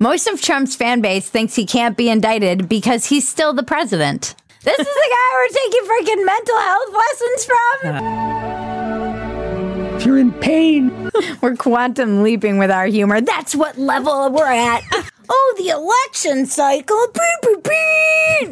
Most 0.00 0.28
of 0.28 0.40
Trump's 0.40 0.76
fan 0.76 1.00
base 1.00 1.28
thinks 1.28 1.56
he 1.56 1.66
can't 1.66 1.96
be 1.96 2.08
indicted 2.08 2.68
because 2.68 3.06
he's 3.06 3.26
still 3.28 3.52
the 3.52 3.64
president. 3.64 4.36
This 4.62 4.78
is 4.78 4.86
the 4.86 5.10
guy 5.10 5.34
we're 5.34 5.48
taking 5.48 5.82
freaking 5.84 6.24
mental 6.24 6.58
health 6.58 6.94
lessons 6.94 7.44
from. 7.44 7.94
Uh. 7.94 9.96
If 9.96 10.06
you're 10.06 10.18
in 10.18 10.30
pain, 10.34 11.08
We're 11.40 11.56
quantum 11.56 12.22
leaping 12.22 12.58
with 12.58 12.70
our 12.70 12.86
humor. 12.86 13.20
That's 13.20 13.54
what 13.54 13.76
level 13.78 14.30
we're 14.30 14.46
at. 14.46 14.82
oh, 15.28 15.54
the 15.58 15.68
election 15.68 16.46
cycle. 16.46 17.06
Beep, 17.14 17.42
beep, 17.42 17.62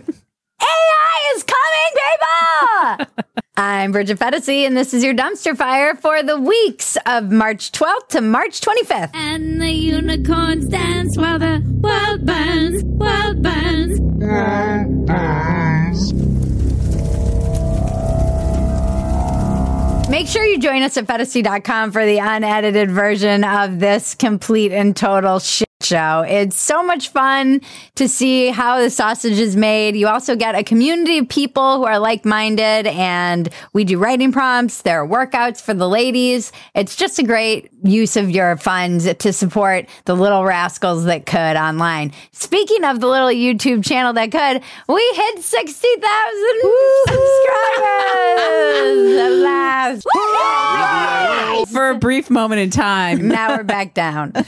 beep. 0.07 0.15
AI 0.61 1.35
is 1.37 1.45
coming, 1.45 3.07
people! 3.07 3.25
I'm 3.57 3.93
Bridget 3.93 4.19
Phetasy, 4.19 4.67
and 4.67 4.77
this 4.77 4.93
is 4.93 5.03
your 5.03 5.15
dumpster 5.15 5.57
fire 5.57 5.95
for 5.95 6.23
the 6.23 6.39
weeks 6.39 6.99
of 7.07 7.31
March 7.31 7.73
12th 7.73 8.09
to 8.09 8.21
March 8.21 8.61
25th. 8.61 9.11
And 9.15 9.61
the 9.61 9.71
unicorns 9.71 10.67
dance 10.69 11.17
while 11.17 11.39
the 11.39 11.63
world 11.81 12.27
burns, 12.27 12.85
world 12.85 13.43
burns. 13.43 14.01
Make 20.09 20.29
sure 20.29 20.45
you 20.45 20.59
join 20.59 20.83
us 20.83 20.97
at 20.97 21.07
Phetasy.com 21.07 21.93
for 21.93 22.07
the 22.07 22.19
unedited 22.19 22.91
version 22.91 23.45
of 23.45 23.81
this 23.81 24.15
complete 24.15 24.73
and 24.73 24.97
total 24.97 25.39
shit 25.39 25.66
show. 25.87 26.25
It's 26.27 26.59
so 26.59 26.83
much 26.83 27.09
fun 27.09 27.61
to 27.95 28.09
see 28.09 28.49
how 28.49 28.81
the 28.81 28.91
sausage 28.91 29.39
is 29.39 29.57
made. 29.57 29.97
You 29.97 30.09
also 30.09 30.37
get 30.37 30.55
a 30.55 30.65
community 30.65 31.19
of 31.19 31.29
people 31.29 31.79
who 31.79 31.85
are 31.85 31.99
like 31.99 32.25
minded, 32.25 32.87
and 32.89 33.49
we 33.73 33.85
do 33.85 33.99
writing 33.99 34.33
prompts. 34.33 34.83
There 34.83 35.03
are 35.03 35.07
workouts 35.07 35.61
for 35.61 35.75
the 35.75 35.89
ladies. 35.89 36.53
It's 36.75 36.97
just 36.97 37.19
a 37.19 37.23
great 37.23 37.71
use 37.83 38.17
of 38.17 38.31
your 38.31 38.57
funds 38.57 39.13
to 39.15 39.33
support 39.33 39.87
the 40.05 40.15
little 40.15 40.45
rascals 40.45 41.05
that 41.05 41.27
could 41.27 41.57
online. 41.57 42.13
Speaking 42.33 42.85
of 42.85 43.01
the 43.01 43.07
little 43.07 43.29
YouTube 43.29 43.85
channel 43.85 44.13
that 44.15 44.33
could, 44.33 44.63
we 44.89 45.13
hit 45.15 45.43
60,000 45.43 46.61
subscribers. 47.07 49.36
For 51.77 51.91
a 51.91 51.95
brief 51.99 52.31
moment 52.31 52.61
in 52.61 52.71
time. 52.71 53.29
Now 53.37 53.55
we're 53.57 53.65
back 53.65 53.93
down. 53.93 54.31
but 54.33 54.47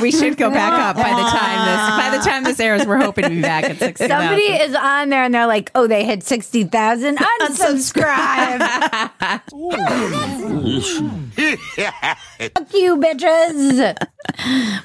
we 0.00 0.12
should 0.12 0.36
go 0.36 0.48
back 0.50 0.72
up 0.72 0.94
by 0.96 1.10
the 1.10 1.22
time 1.22 1.66
this 1.66 1.80
by 1.96 2.16
the 2.16 2.22
time 2.22 2.44
this 2.44 2.60
airs. 2.60 2.86
We're 2.86 2.98
hoping 2.98 3.24
to 3.24 3.30
be 3.30 3.42
back 3.42 3.64
at 3.64 3.78
sixty. 3.78 4.06
Somebody 4.06 4.42
is 4.44 4.76
on 4.76 5.08
there 5.08 5.24
and 5.24 5.34
they're 5.34 5.46
like, 5.46 5.72
oh, 5.74 5.88
they 5.88 6.04
hit 6.04 6.22
60,000. 6.22 7.16
Unsubscribe. 7.16 8.60
Fuck 12.54 12.74
you, 12.74 12.96
bitches. 12.96 13.96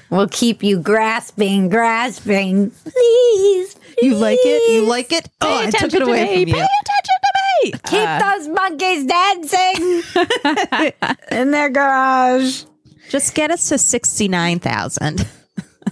We'll 0.09 0.29
keep 0.29 0.63
you 0.63 0.79
grasping, 0.79 1.69
grasping. 1.69 2.71
Please. 2.71 3.75
You 4.01 4.15
like 4.15 4.39
it? 4.41 4.71
You 4.73 4.87
like 4.87 5.11
it? 5.11 5.29
Oh, 5.41 5.59
I 5.59 5.69
took 5.69 5.93
it 5.93 6.01
away 6.01 6.25
from 6.27 6.39
you. 6.39 6.45
Pay 6.45 6.61
attention 6.61 7.17
to 7.21 7.31
me. 7.35 7.42
Keep 7.63 7.75
uh, 7.93 8.37
those 8.37 8.47
monkeys 8.47 9.05
dancing 9.05 10.03
in 11.31 11.51
their 11.51 11.69
garage. 11.69 12.63
Just 13.09 13.35
get 13.35 13.51
us 13.51 13.69
to 13.69 13.77
69,000. 13.77 15.27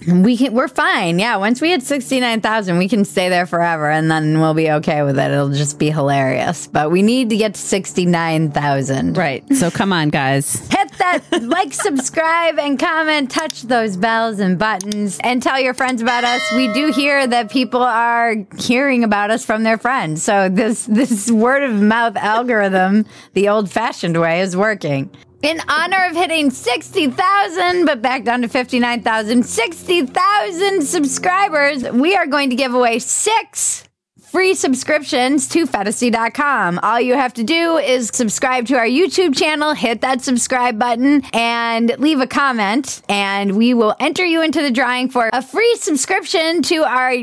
We 0.06 0.36
can. 0.36 0.52
We're 0.52 0.68
fine. 0.68 1.18
Yeah. 1.18 1.36
Once 1.36 1.60
we 1.60 1.70
hit 1.70 1.82
sixty 1.82 2.20
nine 2.20 2.40
thousand, 2.40 2.78
we 2.78 2.88
can 2.88 3.04
stay 3.04 3.28
there 3.28 3.46
forever, 3.46 3.90
and 3.90 4.10
then 4.10 4.40
we'll 4.40 4.54
be 4.54 4.70
okay 4.70 5.02
with 5.02 5.18
it. 5.18 5.30
It'll 5.30 5.50
just 5.50 5.78
be 5.78 5.90
hilarious. 5.90 6.66
But 6.66 6.90
we 6.90 7.02
need 7.02 7.30
to 7.30 7.36
get 7.36 7.54
to 7.54 7.60
sixty 7.60 8.06
nine 8.06 8.50
thousand. 8.50 9.16
Right. 9.16 9.44
So 9.54 9.70
come 9.70 9.92
on, 9.92 10.08
guys. 10.10 10.56
Hit 10.68 10.92
that 10.98 11.22
like, 11.42 11.72
subscribe, 11.72 12.58
and 12.58 12.78
comment. 12.78 13.30
Touch 13.30 13.62
those 13.62 13.96
bells 13.96 14.38
and 14.40 14.58
buttons, 14.58 15.18
and 15.22 15.42
tell 15.42 15.60
your 15.60 15.74
friends 15.74 16.02
about 16.02 16.24
us. 16.24 16.42
We 16.56 16.72
do 16.72 16.90
hear 16.92 17.26
that 17.26 17.50
people 17.50 17.82
are 17.82 18.34
hearing 18.58 19.04
about 19.04 19.30
us 19.30 19.44
from 19.44 19.62
their 19.62 19.78
friends. 19.78 20.22
So 20.22 20.48
this 20.48 20.86
this 20.86 21.30
word 21.30 21.62
of 21.62 21.74
mouth 21.74 22.16
algorithm, 22.16 23.06
the 23.34 23.48
old 23.48 23.70
fashioned 23.70 24.20
way, 24.20 24.40
is 24.40 24.56
working. 24.56 25.10
In 25.42 25.60
honor 25.68 26.06
of 26.08 26.14
hitting 26.14 26.50
60,000, 26.52 27.84
but 27.84 28.00
back 28.00 28.22
down 28.22 28.42
to 28.42 28.48
59,000, 28.48 29.44
60,000 29.44 30.82
subscribers, 30.82 31.82
we 31.90 32.14
are 32.14 32.28
going 32.28 32.50
to 32.50 32.56
give 32.56 32.74
away 32.74 33.00
six 33.00 33.82
free 34.20 34.54
subscriptions 34.54 35.48
to 35.48 35.66
Phetasy.com. 35.66 36.78
All 36.84 37.00
you 37.00 37.14
have 37.14 37.34
to 37.34 37.42
do 37.42 37.76
is 37.76 38.10
subscribe 38.14 38.66
to 38.68 38.76
our 38.76 38.86
YouTube 38.86 39.36
channel, 39.36 39.74
hit 39.74 40.00
that 40.02 40.22
subscribe 40.22 40.78
button, 40.78 41.22
and 41.32 41.92
leave 41.98 42.20
a 42.20 42.28
comment, 42.28 43.02
and 43.08 43.56
we 43.56 43.74
will 43.74 43.96
enter 43.98 44.24
you 44.24 44.42
into 44.42 44.62
the 44.62 44.70
drawing 44.70 45.10
for 45.10 45.28
a 45.32 45.42
free 45.42 45.74
subscription 45.74 46.62
to 46.62 46.84
our 46.84 47.14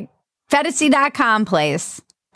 Phetasy.com 0.52 1.46
place. 1.46 2.02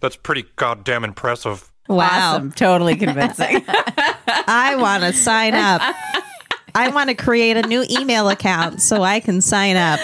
That's 0.00 0.16
pretty 0.16 0.44
goddamn 0.54 1.02
impressive. 1.02 1.72
Wow. 1.88 2.34
Awesome. 2.34 2.52
Totally 2.52 2.96
convincing. 3.04 3.62
I 3.66 4.76
want 4.78 5.02
to 5.02 5.12
sign 5.12 5.54
up. 5.54 5.82
I 6.76 6.88
want 6.88 7.08
to 7.08 7.14
create 7.14 7.56
a 7.56 7.62
new 7.68 7.84
email 7.88 8.28
account 8.28 8.82
so 8.82 9.02
I 9.02 9.20
can 9.20 9.40
sign 9.40 9.76
up. 9.76 10.00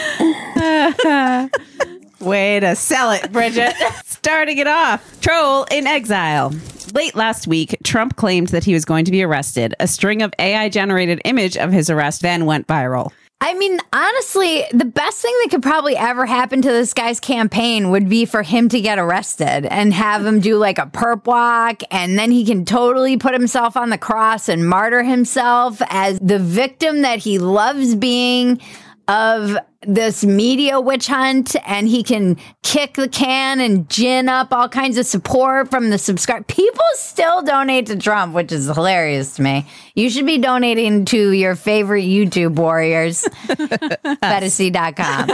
Way 2.20 2.60
to 2.60 2.76
sell 2.76 3.10
it, 3.10 3.32
Bridget. 3.32 3.74
Starting 4.04 4.58
it 4.58 4.68
off. 4.68 5.20
Troll 5.20 5.66
in 5.70 5.86
exile. 5.86 6.52
Late 6.94 7.16
last 7.16 7.46
week, 7.46 7.76
Trump 7.82 8.16
claimed 8.16 8.48
that 8.48 8.62
he 8.62 8.74
was 8.74 8.84
going 8.84 9.04
to 9.06 9.10
be 9.10 9.22
arrested. 9.22 9.74
A 9.80 9.88
string 9.88 10.22
of 10.22 10.32
AI 10.38 10.68
generated 10.68 11.20
image 11.24 11.56
of 11.56 11.72
his 11.72 11.88
arrest 11.90 12.22
then 12.22 12.44
went 12.46 12.66
viral. 12.68 13.10
I 13.42 13.54
mean, 13.54 13.78
honestly, 13.90 14.64
the 14.70 14.84
best 14.84 15.22
thing 15.22 15.34
that 15.42 15.50
could 15.50 15.62
probably 15.62 15.96
ever 15.96 16.26
happen 16.26 16.60
to 16.60 16.68
this 16.68 16.92
guy's 16.92 17.18
campaign 17.18 17.90
would 17.90 18.06
be 18.06 18.26
for 18.26 18.42
him 18.42 18.68
to 18.68 18.80
get 18.82 18.98
arrested 18.98 19.64
and 19.64 19.94
have 19.94 20.26
him 20.26 20.40
do 20.40 20.58
like 20.58 20.78
a 20.78 20.84
perp 20.84 21.24
walk. 21.24 21.82
And 21.90 22.18
then 22.18 22.30
he 22.30 22.44
can 22.44 22.66
totally 22.66 23.16
put 23.16 23.32
himself 23.32 23.78
on 23.78 23.88
the 23.88 23.96
cross 23.96 24.50
and 24.50 24.68
martyr 24.68 25.02
himself 25.02 25.80
as 25.88 26.18
the 26.20 26.38
victim 26.38 27.00
that 27.00 27.20
he 27.20 27.38
loves 27.38 27.94
being 27.94 28.60
of 29.10 29.58
this 29.82 30.24
media 30.24 30.80
witch 30.80 31.08
hunt. 31.08 31.56
And 31.66 31.88
he 31.88 32.04
can 32.04 32.36
kick 32.62 32.94
the 32.94 33.08
can 33.08 33.60
and 33.60 33.90
gin 33.90 34.28
up 34.28 34.52
all 34.52 34.68
kinds 34.68 34.96
of 34.98 35.04
support 35.04 35.68
from 35.68 35.90
the 35.90 35.98
subscribe. 35.98 36.46
People 36.46 36.84
still 36.94 37.42
donate 37.42 37.86
to 37.86 37.96
Trump, 37.96 38.34
which 38.34 38.52
is 38.52 38.66
hilarious 38.66 39.34
to 39.34 39.42
me. 39.42 39.66
You 39.96 40.10
should 40.10 40.26
be 40.26 40.38
donating 40.38 41.06
to 41.06 41.32
your 41.32 41.56
favorite 41.56 42.04
YouTube 42.04 42.54
warriors 42.54 43.22
Phetasy.com. 43.48 45.28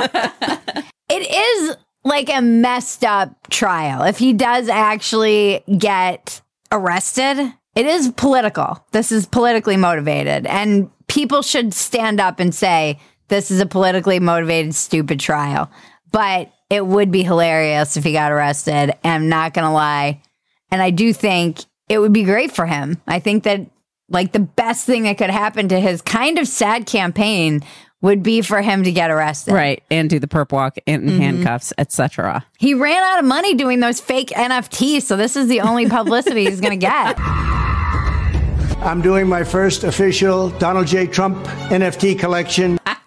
it 1.11 1.69
is 1.71 1.77
like 2.03 2.31
a 2.31 2.41
messed 2.41 3.05
up 3.05 3.49
trial. 3.51 4.05
If 4.05 4.17
he 4.17 4.33
does 4.33 4.71
actually 4.71 5.63
get 5.77 6.41
arrested, 6.73 7.53
it 7.75 7.85
is 7.85 8.11
political. 8.17 8.83
This 8.93 9.13
is 9.13 9.27
politically 9.27 9.77
motivated. 9.77 10.47
And 10.47 10.91
people 11.09 11.43
should 11.43 11.75
stand 11.75 12.21
up 12.21 12.41
and 12.41 12.55
say, 12.55 12.99
this 13.29 13.51
is 13.51 13.61
a 13.61 13.67
politically 13.67 14.21
motivated, 14.21 14.75
stupid 14.75 15.21
trial. 15.21 15.71
But 16.11 16.53
it 16.71 16.87
would 16.87 17.11
be 17.11 17.23
hilarious 17.23 17.97
if 17.97 18.05
he 18.05 18.13
got 18.13 18.33
arrested. 18.33 18.95
And 19.05 19.13
I'm 19.13 19.29
not 19.29 19.55
going 19.55 19.67
to 19.67 19.73
lie. 19.73 20.23
And 20.71 20.83
I 20.83 20.91
do 20.91 21.13
think 21.13 21.61
it 21.89 21.99
would 21.99 22.13
be 22.13 22.25
great 22.25 22.53
for 22.53 22.67
him. 22.67 23.01
I 23.07 23.21
think 23.21 23.45
that 23.45 23.71
like 24.09 24.33
the 24.33 24.41
best 24.41 24.87
thing 24.87 25.05
that 25.05 25.19
could 25.19 25.31
happen 25.31 25.69
to 25.69 25.81
his 25.81 26.01
kind 26.03 26.39
of 26.39 26.47
sad 26.47 26.87
campaign 26.87 27.63
would 28.03 28.23
be 28.23 28.43
for 28.43 28.61
him 28.61 28.85
to 28.85 28.93
get 28.93 29.11
arrested. 29.11 29.53
Right. 29.55 29.83
And 29.91 30.09
do 30.09 30.19
the 30.19 30.29
perp 30.29 30.53
walk 30.53 30.79
in 30.87 31.03
mm-hmm. 31.03 31.19
handcuffs, 31.19 31.73
etc. 31.79 32.45
He 32.59 32.75
ran 32.75 33.03
out 33.03 33.19
of 33.19 33.25
money 33.25 33.55
doing 33.55 33.81
those 33.81 34.01
fake 34.01 34.29
NFTs, 34.29 35.03
so 35.03 35.17
this 35.17 35.35
is 35.35 35.49
the 35.49 35.63
only 35.63 35.89
publicity 35.89 36.45
he's 36.45 36.61
going 36.61 36.79
to 36.79 36.87
get. 36.87 37.17
I'm 38.79 39.01
doing 39.01 39.27
my 39.27 39.43
first 39.43 39.85
official 39.85 40.51
Donald 40.51 40.87
J. 40.87 41.07
Trump 41.07 41.39
NFT 41.69 42.19
collection. 42.19 42.79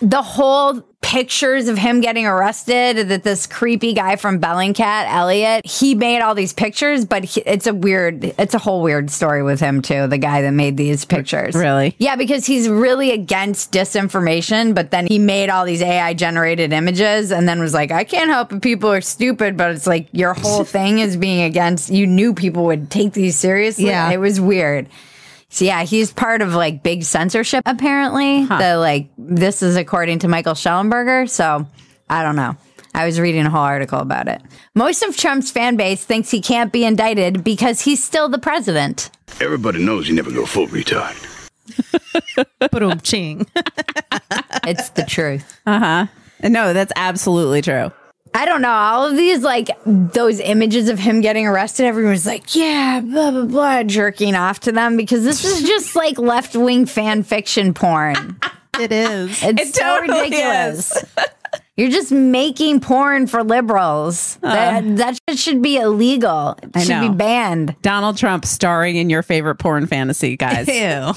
The 0.00 0.22
whole 0.22 0.82
pictures 1.02 1.68
of 1.68 1.78
him 1.78 2.00
getting 2.00 2.26
arrested 2.26 3.08
that 3.08 3.22
this 3.22 3.46
creepy 3.46 3.94
guy 3.94 4.16
from 4.16 4.40
Bellingcat, 4.40 5.06
Elliot, 5.08 5.66
he 5.66 5.94
made 5.94 6.20
all 6.20 6.34
these 6.34 6.52
pictures, 6.52 7.04
but 7.04 7.24
he, 7.24 7.40
it's 7.46 7.66
a 7.66 7.74
weird, 7.74 8.24
it's 8.38 8.54
a 8.54 8.58
whole 8.58 8.82
weird 8.82 9.10
story 9.10 9.42
with 9.42 9.60
him 9.60 9.82
too, 9.82 10.06
the 10.06 10.18
guy 10.18 10.42
that 10.42 10.52
made 10.52 10.76
these 10.76 11.04
pictures. 11.04 11.54
Really? 11.54 11.96
Yeah, 11.98 12.16
because 12.16 12.46
he's 12.46 12.68
really 12.68 13.10
against 13.12 13.72
disinformation, 13.72 14.74
but 14.74 14.90
then 14.90 15.06
he 15.06 15.18
made 15.18 15.48
all 15.48 15.64
these 15.64 15.82
AI 15.82 16.14
generated 16.14 16.72
images 16.72 17.32
and 17.32 17.48
then 17.48 17.60
was 17.60 17.74
like, 17.74 17.90
I 17.90 18.04
can't 18.04 18.30
help 18.30 18.52
it. 18.52 18.62
People 18.62 18.90
are 18.90 19.00
stupid, 19.00 19.56
but 19.56 19.72
it's 19.72 19.86
like 19.86 20.08
your 20.12 20.34
whole 20.34 20.64
thing 20.64 20.98
is 20.98 21.16
being 21.16 21.42
against, 21.42 21.90
you 21.90 22.06
knew 22.06 22.34
people 22.34 22.66
would 22.66 22.90
take 22.90 23.14
these 23.14 23.38
seriously. 23.38 23.86
Yeah. 23.86 24.10
It 24.10 24.18
was 24.18 24.40
weird. 24.40 24.88
So 25.50 25.64
yeah, 25.64 25.82
he's 25.82 26.12
part 26.12 26.42
of 26.42 26.54
like 26.54 26.82
big 26.82 27.02
censorship 27.02 27.62
apparently. 27.66 28.46
The 28.46 28.76
like 28.78 29.10
this 29.18 29.62
is 29.62 29.76
according 29.76 30.20
to 30.20 30.28
Michael 30.28 30.54
Shellenberger. 30.54 31.28
So 31.28 31.66
I 32.08 32.22
don't 32.22 32.36
know. 32.36 32.56
I 32.94 33.04
was 33.04 33.20
reading 33.20 33.46
a 33.46 33.50
whole 33.50 33.60
article 33.60 33.98
about 34.00 34.26
it. 34.28 34.42
Most 34.74 35.02
of 35.02 35.16
Trump's 35.16 35.50
fan 35.50 35.76
base 35.76 36.04
thinks 36.04 36.30
he 36.30 36.40
can't 36.40 36.72
be 36.72 36.84
indicted 36.84 37.44
because 37.44 37.80
he's 37.80 38.02
still 38.02 38.28
the 38.28 38.38
president. 38.38 39.10
Everybody 39.40 39.84
knows 39.84 40.08
you 40.08 40.14
never 40.14 40.30
go 40.32 40.44
full 40.46 40.66
retard. 40.68 41.16
Boom, 42.72 43.00
ching. 43.00 43.46
It's 44.66 44.90
the 44.90 45.04
truth. 45.04 45.60
Uh 45.66 45.78
huh. 45.78 46.06
No, 46.42 46.72
that's 46.72 46.92
absolutely 46.96 47.62
true. 47.62 47.92
I 48.32 48.44
don't 48.44 48.62
know. 48.62 48.70
All 48.70 49.06
of 49.06 49.16
these, 49.16 49.42
like 49.42 49.68
those 49.84 50.38
images 50.40 50.88
of 50.88 50.98
him 50.98 51.20
getting 51.20 51.46
arrested, 51.46 51.86
everyone's 51.86 52.26
like, 52.26 52.54
yeah, 52.54 53.00
blah, 53.00 53.30
blah, 53.30 53.44
blah, 53.44 53.82
jerking 53.82 54.34
off 54.34 54.60
to 54.60 54.72
them 54.72 54.96
because 54.96 55.24
this 55.24 55.44
is 55.44 55.62
just 55.66 55.96
like 55.96 56.18
left 56.18 56.54
wing 56.54 56.86
fan 56.86 57.22
fiction 57.22 57.74
porn. 57.74 58.38
It 58.78 58.92
is. 58.92 59.42
It's 59.42 59.60
It 59.70 59.74
so 59.74 59.82
totally 59.82 60.20
ridiculous. 60.30 61.04
You're 61.76 61.90
just 61.90 62.12
making 62.12 62.80
porn 62.80 63.26
for 63.26 63.42
liberals. 63.42 64.38
Uh-huh. 64.42 64.54
that, 64.54 64.96
that 64.98 65.18
shit 65.28 65.38
should 65.38 65.62
be 65.62 65.78
illegal. 65.78 66.58
It 66.62 66.70
I 66.74 66.82
should 66.84 67.00
be 67.00 67.08
banned. 67.08 67.74
Donald 67.82 68.16
Trump 68.18 68.44
starring 68.44 68.96
in 68.96 69.08
your 69.08 69.22
favorite 69.22 69.56
porn 69.56 69.86
fantasy, 69.86 70.36
guys. 70.36 70.68
Ew. 70.68 71.12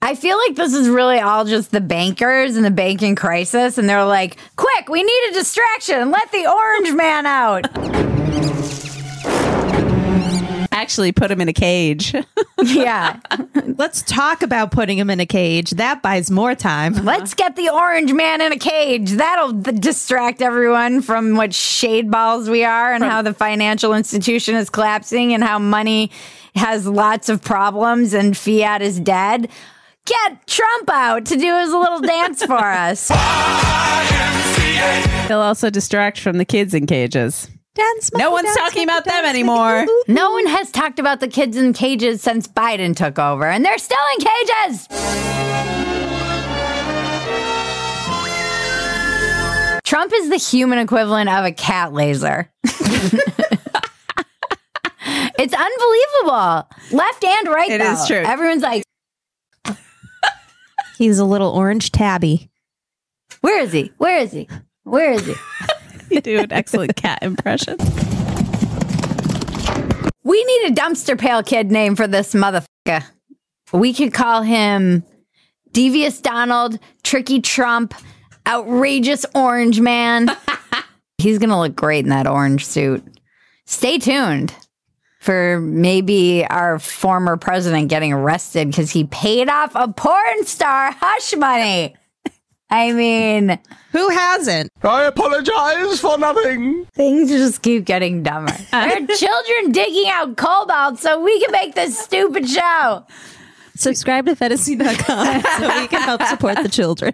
I 0.00 0.14
feel 0.14 0.38
like 0.38 0.54
this 0.54 0.74
is 0.74 0.88
really 0.88 1.18
all 1.18 1.44
just 1.44 1.72
the 1.72 1.80
bankers 1.80 2.56
and 2.56 2.64
the 2.64 2.70
banking 2.70 3.16
crisis. 3.16 3.78
And 3.78 3.88
they're 3.88 4.04
like, 4.04 4.36
quick, 4.56 4.88
we 4.88 5.02
need 5.02 5.30
a 5.30 5.32
distraction. 5.32 6.10
Let 6.10 6.30
the 6.30 6.46
orange 6.46 6.92
man 6.92 7.26
out. 7.26 7.66
Actually, 10.70 11.10
put 11.10 11.30
him 11.30 11.40
in 11.40 11.48
a 11.48 11.52
cage. 11.52 12.14
yeah. 12.64 13.18
Let's 13.76 14.02
talk 14.02 14.44
about 14.44 14.70
putting 14.70 14.96
him 14.96 15.10
in 15.10 15.18
a 15.18 15.26
cage. 15.26 15.72
That 15.72 16.02
buys 16.02 16.30
more 16.30 16.54
time. 16.54 16.94
Let's 17.04 17.34
get 17.34 17.56
the 17.56 17.68
orange 17.68 18.12
man 18.12 18.40
in 18.40 18.52
a 18.52 18.58
cage. 18.58 19.10
That'll 19.10 19.60
th- 19.60 19.80
distract 19.80 20.40
everyone 20.40 21.02
from 21.02 21.34
what 21.34 21.52
shade 21.52 22.10
balls 22.10 22.48
we 22.48 22.64
are 22.64 22.94
and 22.94 23.02
how 23.02 23.22
the 23.22 23.34
financial 23.34 23.92
institution 23.92 24.54
is 24.54 24.70
collapsing 24.70 25.34
and 25.34 25.42
how 25.42 25.58
money 25.58 26.12
has 26.54 26.86
lots 26.86 27.28
of 27.28 27.42
problems 27.42 28.14
and 28.14 28.36
fiat 28.36 28.80
is 28.80 29.00
dead. 29.00 29.48
Get 30.06 30.46
Trump 30.46 30.90
out 30.90 31.26
to 31.26 31.36
do 31.36 31.58
his 31.58 31.70
little 31.70 32.00
dance 32.00 32.44
for 32.44 32.54
us. 32.64 33.08
They'll 35.28 35.40
also 35.40 35.70
distract 35.70 36.18
from 36.20 36.38
the 36.38 36.44
kids 36.44 36.72
in 36.74 36.86
cages. 36.86 37.48
Dance, 37.74 38.10
No 38.14 38.30
one's 38.32 38.54
talking 38.56 38.82
about 38.84 39.04
them 39.04 39.24
anymore. 39.24 39.86
No 40.08 40.32
one 40.32 40.46
has 40.46 40.70
talked 40.72 40.98
about 40.98 41.20
the 41.20 41.28
kids 41.28 41.56
in 41.56 41.72
cages 41.72 42.20
since 42.22 42.48
Biden 42.48 42.96
took 42.96 43.18
over, 43.20 43.46
and 43.46 43.64
they're 43.64 43.78
still 43.78 43.98
in 44.18 44.26
cages. 44.26 44.88
Trump 49.84 50.12
is 50.14 50.28
the 50.28 50.36
human 50.36 50.78
equivalent 50.78 51.30
of 51.30 51.44
a 51.44 51.52
cat 51.52 51.92
laser. 51.94 52.50
it's 55.38 55.54
unbelievable. 55.54 56.68
Left 56.92 57.24
and 57.24 57.48
right. 57.48 57.70
It 57.70 57.80
is 57.80 58.00
though. 58.00 58.06
true. 58.16 58.24
Everyone's 58.24 58.62
like, 58.62 58.82
He's 60.98 61.20
a 61.20 61.24
little 61.24 61.50
orange 61.50 61.92
tabby. 61.92 62.50
where 63.40 63.62
is 63.62 63.70
he? 63.70 63.92
Where 63.98 64.18
is 64.18 64.32
he? 64.32 64.48
Where 64.82 65.12
is 65.12 65.24
he? 65.24 65.34
You 66.10 66.22
do 66.22 66.38
an 66.40 66.50
excellent 66.52 66.96
cat 66.96 67.18
impression. 67.22 67.76
We 70.24 70.42
need 70.42 70.70
a 70.70 70.74
dumpster 70.74 71.18
pail 71.18 71.42
kid 71.42 71.70
name 71.70 71.96
for 71.96 72.06
this 72.06 72.32
motherfucker. 72.32 73.04
We 73.74 73.92
could 73.92 74.14
call 74.14 74.40
him 74.40 75.04
Devious 75.72 76.22
Donald, 76.22 76.78
Tricky 77.02 77.42
Trump, 77.42 77.92
Outrageous 78.46 79.26
Orange 79.34 79.80
Man. 79.82 80.34
He's 81.18 81.38
going 81.38 81.50
to 81.50 81.58
look 81.58 81.76
great 81.76 82.06
in 82.06 82.10
that 82.10 82.26
orange 82.26 82.64
suit. 82.64 83.04
Stay 83.66 83.98
tuned 83.98 84.54
for 85.28 85.60
maybe 85.60 86.42
our 86.46 86.78
former 86.78 87.36
president 87.36 87.88
getting 87.88 88.14
arrested 88.14 88.66
because 88.66 88.90
he 88.90 89.04
paid 89.04 89.50
off 89.50 89.72
a 89.74 89.86
porn 89.86 90.46
star 90.46 90.90
hush 90.90 91.36
money. 91.36 91.94
I 92.70 92.92
mean, 92.92 93.58
Who 93.92 94.08
hasn't? 94.08 94.72
I 94.82 95.04
apologize 95.04 96.00
for 96.00 96.16
nothing. 96.16 96.86
things 96.94 97.28
just 97.28 97.60
keep 97.60 97.84
getting 97.84 98.22
dumber. 98.22 98.56
there 98.70 99.02
are 99.02 99.06
children 99.06 99.72
digging 99.72 100.08
out 100.08 100.38
cobalt 100.38 100.98
so 100.98 101.22
we 101.22 101.38
can 101.40 101.52
make 101.52 101.74
this 101.74 101.98
stupid 101.98 102.48
show. 102.48 103.04
Subscribe 103.74 104.24
to 104.24 104.34
Phetasy.com 104.34 105.42
so 105.60 105.78
we 105.78 105.88
can 105.88 106.00
help 106.00 106.22
support 106.22 106.56
the 106.62 106.70
children. 106.70 107.12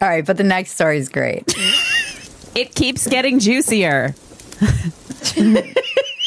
All 0.00 0.08
right, 0.08 0.26
but 0.26 0.38
the 0.38 0.42
next 0.42 0.72
story 0.72 0.98
is 0.98 1.08
great. 1.08 1.54
It 2.56 2.74
keeps 2.74 3.06
getting 3.06 3.38
juicier. 3.38 4.16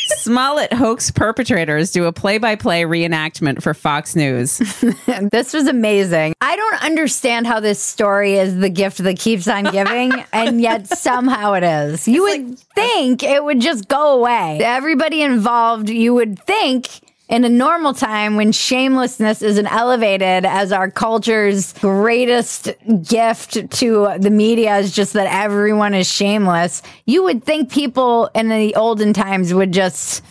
Smollett 0.07 0.71
hoax 0.73 1.11
perpetrators 1.11 1.91
do 1.91 2.05
a 2.05 2.13
play 2.13 2.37
by 2.37 2.55
play 2.55 2.83
reenactment 2.83 3.61
for 3.61 3.73
Fox 3.73 4.15
News. 4.15 4.57
this 5.31 5.53
was 5.53 5.67
amazing. 5.67 6.33
I 6.41 6.55
don't 6.55 6.83
understand 6.83 7.47
how 7.47 7.59
this 7.59 7.81
story 7.81 8.35
is 8.35 8.57
the 8.57 8.69
gift 8.69 8.99
that 8.99 9.17
keeps 9.17 9.47
on 9.47 9.65
giving, 9.65 10.13
and 10.33 10.61
yet 10.61 10.87
somehow 10.87 11.53
it 11.53 11.63
is. 11.63 12.07
You 12.07 12.23
would 12.23 12.59
think 12.59 13.23
it 13.23 13.43
would 13.43 13.61
just 13.61 13.87
go 13.87 14.19
away. 14.19 14.59
Everybody 14.61 15.21
involved, 15.21 15.89
you 15.89 16.13
would 16.13 16.39
think. 16.39 16.87
In 17.27 17.43
a 17.43 17.49
normal 17.49 17.95
time 17.95 18.35
when 18.35 18.51
shamelessness 18.51 19.41
isn't 19.41 19.65
elevated 19.65 20.45
as 20.45 20.71
our 20.71 20.91
culture's 20.91 21.73
greatest 21.73 22.69
gift 23.01 23.71
to 23.71 24.09
the 24.19 24.29
media 24.29 24.77
is 24.77 24.93
just 24.93 25.13
that 25.13 25.25
everyone 25.27 25.95
is 25.95 26.07
shameless, 26.07 26.83
you 27.07 27.23
would 27.23 27.43
think 27.43 27.71
people 27.71 28.29
in 28.35 28.49
the 28.49 28.75
olden 28.75 29.11
times 29.11 29.51
would 29.55 29.71
just 29.71 30.23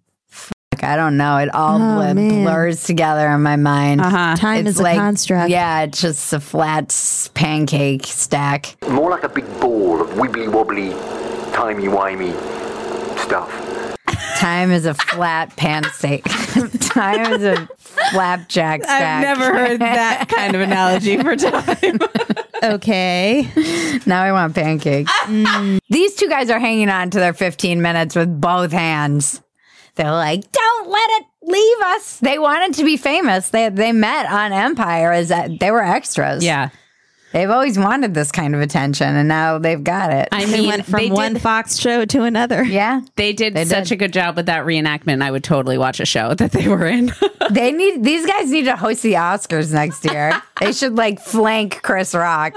Like, 0.73 0.83
I 0.83 0.95
don't 0.95 1.15
know. 1.17 1.37
It 1.37 1.53
all 1.53 1.79
Oh, 1.79 2.13
bl- 2.13 2.19
blurs 2.43 2.83
together 2.85 3.27
in 3.29 3.43
my 3.43 3.55
mind. 3.57 4.01
Uh-huh. 4.01 4.35
Time 4.35 4.65
It's 4.65 4.75
is 4.75 4.79
a 4.79 4.83
like- 4.83 4.97
construct. 4.97 5.49
Yeah, 5.51 5.81
it's 5.81 6.01
just 6.01 6.33
a 6.33 6.39
flat 6.39 6.95
pancake 7.35 8.05
stack. 8.07 8.77
more 8.89 9.11
like 9.11 9.23
a 9.23 9.29
big 9.29 9.45
ball 9.59 10.01
of 10.01 10.09
wibbly 10.11 10.47
wobbly, 10.51 10.89
timey 11.53 11.85
wimey 11.85 12.31
stuff. 13.19 13.60
Time 14.41 14.71
is 14.71 14.85
a 14.87 14.93
flat 14.95 15.55
pancake. 15.55 16.23
Time 16.79 17.33
is 17.33 17.43
a 17.43 17.67
flapjack 17.77 18.81
stack. 18.83 19.23
I've 19.23 19.37
never 19.37 19.53
heard 19.55 19.79
that 19.81 20.27
kind 20.35 20.55
of 20.55 20.61
analogy 20.61 21.17
for 21.17 21.35
time. 21.35 21.99
Okay. 22.63 23.47
Now 24.07 24.23
I 24.23 24.31
want 24.31 24.55
pancakes. 24.55 25.11
Ah. 25.13 25.27
Mm. 25.27 25.79
These 25.89 26.15
two 26.15 26.27
guys 26.27 26.49
are 26.49 26.59
hanging 26.59 26.89
on 26.89 27.11
to 27.11 27.19
their 27.19 27.33
15 27.33 27.81
minutes 27.81 28.15
with 28.15 28.41
both 28.41 28.71
hands. 28.71 29.41
They're 29.95 30.11
like, 30.11 30.51
don't 30.51 30.89
let 30.89 31.09
it 31.19 31.25
leave 31.43 31.77
us. 31.95 32.17
They 32.17 32.39
wanted 32.39 32.73
to 32.75 32.83
be 32.83 32.97
famous. 32.97 33.49
They 33.49 33.69
they 33.69 33.91
met 33.91 34.25
on 34.25 34.53
Empire 34.53 35.11
as 35.11 35.29
that 35.29 35.59
they 35.59 35.69
were 35.69 35.83
extras. 35.83 36.43
yeah. 36.43 36.69
They've 37.33 37.49
always 37.49 37.79
wanted 37.79 38.13
this 38.13 38.31
kind 38.31 38.53
of 38.53 38.61
attention, 38.61 39.15
and 39.15 39.27
now 39.27 39.57
they've 39.57 39.81
got 39.83 40.11
it. 40.11 40.27
I 40.31 40.45
They 40.51 40.59
mean, 40.59 40.67
went 40.67 40.85
from 40.85 40.99
they 40.99 41.09
one 41.09 41.33
did, 41.33 41.41
Fox 41.41 41.77
show 41.77 42.03
to 42.05 42.23
another. 42.23 42.63
yeah, 42.63 43.01
they 43.15 43.31
did 43.33 43.53
They 43.53 43.63
such 43.65 43.89
did. 43.89 43.93
a 43.93 43.97
good 43.97 44.13
job 44.13 44.35
with 44.35 44.47
that 44.47 44.65
reenactment. 44.65 45.21
I 45.23 45.31
would 45.31 45.43
totally 45.43 45.77
watch 45.77 45.99
a 45.99 46.05
show 46.05 46.33
that 46.35 46.51
they 46.51 46.67
were 46.67 46.85
in. 46.87 47.13
they 47.51 47.71
need 47.71 48.03
these 48.03 48.25
guys 48.25 48.51
need 48.51 48.65
to 48.65 48.75
host 48.75 49.01
the 49.03 49.13
Oscars 49.13 49.71
next 49.73 50.03
year. 50.05 50.41
they 50.59 50.73
should 50.73 50.95
like 50.95 51.19
flank 51.21 51.81
Chris 51.83 52.13
Rock. 52.13 52.53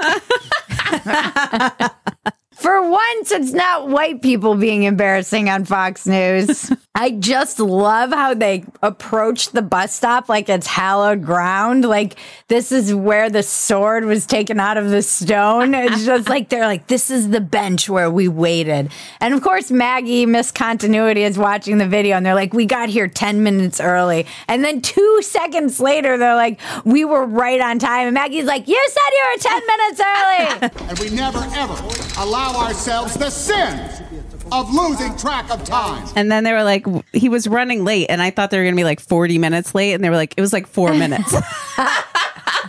For 2.55 2.89
once, 2.91 3.31
it's 3.33 3.53
not 3.53 3.89
white 3.89 4.23
people 4.23 4.55
being 4.55 4.85
embarrassing 4.85 5.49
on 5.51 5.65
Fox 5.65 6.07
News. 6.07 6.73
I 6.97 7.11
just 7.11 7.59
love 7.59 8.11
how 8.11 8.35
they 8.35 8.63
approach 8.81 9.51
the 9.51 9.63
bus 9.63 9.93
stop 9.93 10.29
like 10.29 10.49
it's 10.49 10.69
hallowed 10.69 11.25
ground. 11.25 11.85
Like, 11.85 12.15
this 12.47 12.71
is 12.71 12.95
where 12.95 13.29
the 13.29 13.43
sword 13.43 14.05
was 14.05 14.27
taken 14.27 14.61
out 14.61 14.77
of 14.77 14.91
the 14.91 15.03
stone. 15.03 15.75
It's 15.75 16.05
just 16.05 16.29
like 16.29 16.51
they're 16.51 16.69
like, 16.69 16.87
this 16.87 17.11
is 17.11 17.31
the 17.31 17.41
bench 17.41 17.89
where 17.89 18.09
we 18.13 18.29
waited. 18.29 18.93
And 19.19 19.35
of 19.35 19.43
course, 19.43 19.73
Maggie, 19.73 20.25
Miss 20.25 20.53
Continuity, 20.53 21.25
is 21.25 21.37
watching 21.37 21.79
the 21.79 21.89
video 21.89 22.17
and 22.17 22.25
they're 22.25 22.33
like, 22.33 22.55
we 22.55 22.65
got 22.65 22.89
here 22.89 23.09
10 23.09 23.43
minutes 23.43 23.81
early. 23.81 24.25
And 24.47 24.65
then 24.65 24.81
two 24.81 25.21
seconds 25.23 25.81
later, 25.81 26.17
they're 26.17 26.37
like, 26.37 26.61
we 26.85 27.05
were 27.05 27.27
right 27.27 27.61
on 27.61 27.81
time. 27.81 28.07
And 28.07 28.15
Maggie's 28.15 28.45
like, 28.45 28.69
you 28.69 28.89
said 28.89 29.01
you 29.11 29.25
were 29.33 29.43
10 29.43 29.67
minutes 29.67 30.01
early. 30.01 30.71
And 30.95 30.99
we 31.01 31.11
never 31.11 31.39
ever 31.55 31.75
allow 32.19 32.55
ourselves 32.55 33.15
the 33.15 33.31
sin 33.31 34.14
of 34.53 34.73
losing 34.73 35.17
track 35.17 35.51
of 35.51 35.65
time. 35.65 36.07
and 36.17 36.31
then 36.31 36.45
they 36.45 36.53
were 36.53 36.65
like, 36.65 36.87
he 37.13 37.29
was 37.29 37.47
running 37.49 37.85
late, 37.85 38.07
and 38.09 38.23
I 38.23 38.31
thought 38.31 38.51
they 38.51 38.59
were 38.59 38.65
going 38.65 38.75
to 38.75 38.81
be 38.81 38.85
like 38.85 39.01
40 39.01 39.39
minutes 39.39 39.75
late, 39.75 39.93
and 39.93 40.05
they 40.05 40.11
were 40.11 40.17
like, 40.17 40.35
it 40.37 40.41
was 40.41 40.53
like 40.53 40.67
four 40.67 40.95
minutes. 40.95 41.35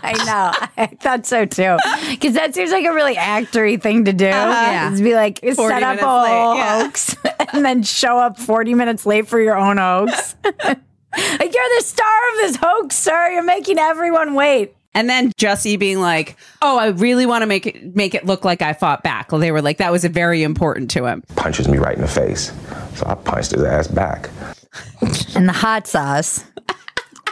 I 0.05 0.13
know. 0.25 0.67
I 0.77 0.87
thought 0.87 1.25
so 1.25 1.45
too. 1.45 1.77
Because 2.09 2.33
that 2.35 2.53
seems 2.53 2.71
like 2.71 2.85
a 2.85 2.93
really 2.93 3.15
actory 3.15 3.81
thing 3.81 4.05
to 4.05 4.13
do. 4.13 4.27
Uh-huh. 4.27 4.51
Yeah. 4.51 4.91
Is 4.91 5.01
be 5.01 5.15
like, 5.15 5.39
set 5.41 5.83
up 5.83 5.99
a 5.99 6.01
minutes 6.01 6.03
whole 6.03 6.55
yeah. 6.55 6.83
hoax 6.83 7.15
and 7.53 7.65
then 7.65 7.81
show 7.83 8.19
up 8.19 8.37
40 8.37 8.75
minutes 8.75 9.05
late 9.05 9.27
for 9.27 9.39
your 9.39 9.57
own 9.57 9.77
hoax. 9.77 10.35
like, 10.43 10.77
you're 11.15 11.69
the 11.77 11.81
star 11.83 12.29
of 12.31 12.37
this 12.37 12.55
hoax, 12.57 12.95
sir. 12.95 13.31
You're 13.31 13.43
making 13.43 13.79
everyone 13.79 14.35
wait. 14.35 14.75
And 14.95 15.09
then 15.09 15.31
Jussie 15.33 15.77
being 15.77 15.99
like, 15.99 16.37
"Oh, 16.61 16.79
I 16.79 16.87
really 16.87 17.25
want 17.25 17.43
to 17.43 17.45
make 17.45 17.67
it 17.67 17.95
make 17.95 18.15
it 18.15 18.25
look 18.25 18.43
like 18.43 18.63
I 18.63 18.73
fought 18.73 19.03
back." 19.03 19.31
Well, 19.31 19.39
they 19.41 19.51
were 19.51 19.61
like, 19.61 19.77
"That 19.77 19.91
was 19.91 20.05
very 20.05 20.41
important 20.41 20.89
to 20.91 21.05
him." 21.05 21.21
punches 21.35 21.67
me 21.67 21.77
right 21.77 21.95
in 21.95 22.01
the 22.01 22.07
face. 22.07 22.51
So 22.95 23.05
I 23.05 23.13
punched 23.15 23.51
his 23.51 23.63
ass 23.63 23.87
back. 23.87 24.29
And 25.35 25.47
the 25.47 25.53
hot 25.53 25.85
sauce. 25.85 26.45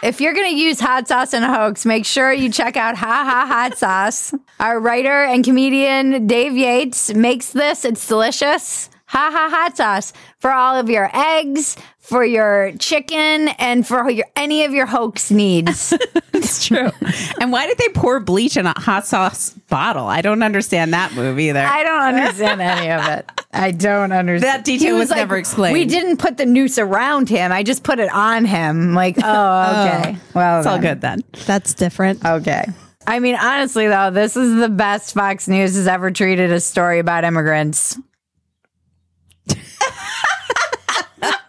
If 0.03 0.19
you're 0.19 0.33
going 0.33 0.51
to 0.51 0.57
use 0.57 0.81
hot 0.81 1.07
sauce 1.07 1.33
in 1.33 1.43
a 1.43 1.53
hoax, 1.53 1.85
make 1.85 2.05
sure 2.05 2.33
you 2.33 2.51
check 2.51 2.75
out 2.75 2.97
Ha 2.97 3.05
Ha 3.07 3.45
Hot 3.47 3.77
Sauce. 3.77 4.33
Our 4.59 4.77
writer 4.77 5.23
and 5.23 5.45
comedian 5.45 6.27
Dave 6.27 6.57
Yates 6.57 7.13
makes 7.13 7.51
this. 7.51 7.85
It's 7.85 8.05
delicious. 8.05 8.89
Ha 9.05 9.29
Ha 9.31 9.49
Hot 9.49 9.77
Sauce 9.77 10.11
for 10.39 10.51
all 10.51 10.75
of 10.75 10.89
your 10.89 11.09
eggs, 11.13 11.77
for 11.99 12.25
your 12.25 12.73
chicken, 12.79 13.47
and 13.57 13.87
for 13.87 14.09
your 14.09 14.25
any 14.35 14.65
of 14.65 14.73
your 14.73 14.87
hoax 14.87 15.31
needs. 15.31 15.93
It's 16.43 16.67
true. 16.67 16.89
and 17.39 17.51
why 17.51 17.67
did 17.67 17.77
they 17.77 17.89
pour 17.89 18.19
bleach 18.19 18.57
in 18.57 18.65
a 18.65 18.77
hot 18.77 19.07
sauce 19.07 19.51
bottle? 19.69 20.07
I 20.07 20.21
don't 20.21 20.43
understand 20.43 20.93
that 20.93 21.13
move 21.13 21.39
either. 21.39 21.61
I 21.61 21.83
don't 21.83 22.01
understand 22.01 22.61
any 22.61 22.91
of 22.91 23.05
it. 23.07 23.29
I 23.53 23.71
don't 23.71 24.11
understand. 24.11 24.59
That 24.59 24.65
detail 24.65 24.93
He 24.95 24.99
was 24.99 25.09
never 25.09 25.37
explained. 25.37 25.73
We 25.73 25.85
didn't 25.85 26.17
put 26.17 26.37
the 26.37 26.45
noose 26.45 26.77
around 26.77 27.29
him. 27.29 27.51
I 27.51 27.63
just 27.63 27.83
put 27.83 27.99
it 27.99 28.11
on 28.11 28.45
him. 28.45 28.93
Like, 28.93 29.17
oh, 29.19 29.23
oh, 29.25 29.87
okay. 29.87 30.17
Well, 30.33 30.59
it's 30.59 30.67
all 30.67 30.79
then. 30.79 30.81
good 30.81 31.01
then. 31.01 31.23
That's 31.45 31.73
different. 31.73 32.25
Okay. 32.25 32.65
I 33.05 33.19
mean, 33.19 33.35
honestly, 33.35 33.87
though, 33.87 34.11
this 34.11 34.35
is 34.35 34.59
the 34.59 34.69
best 34.69 35.13
Fox 35.13 35.47
News 35.47 35.75
has 35.75 35.87
ever 35.87 36.11
treated 36.11 36.51
a 36.51 36.59
story 36.59 36.99
about 36.99 37.23
immigrants. 37.23 37.97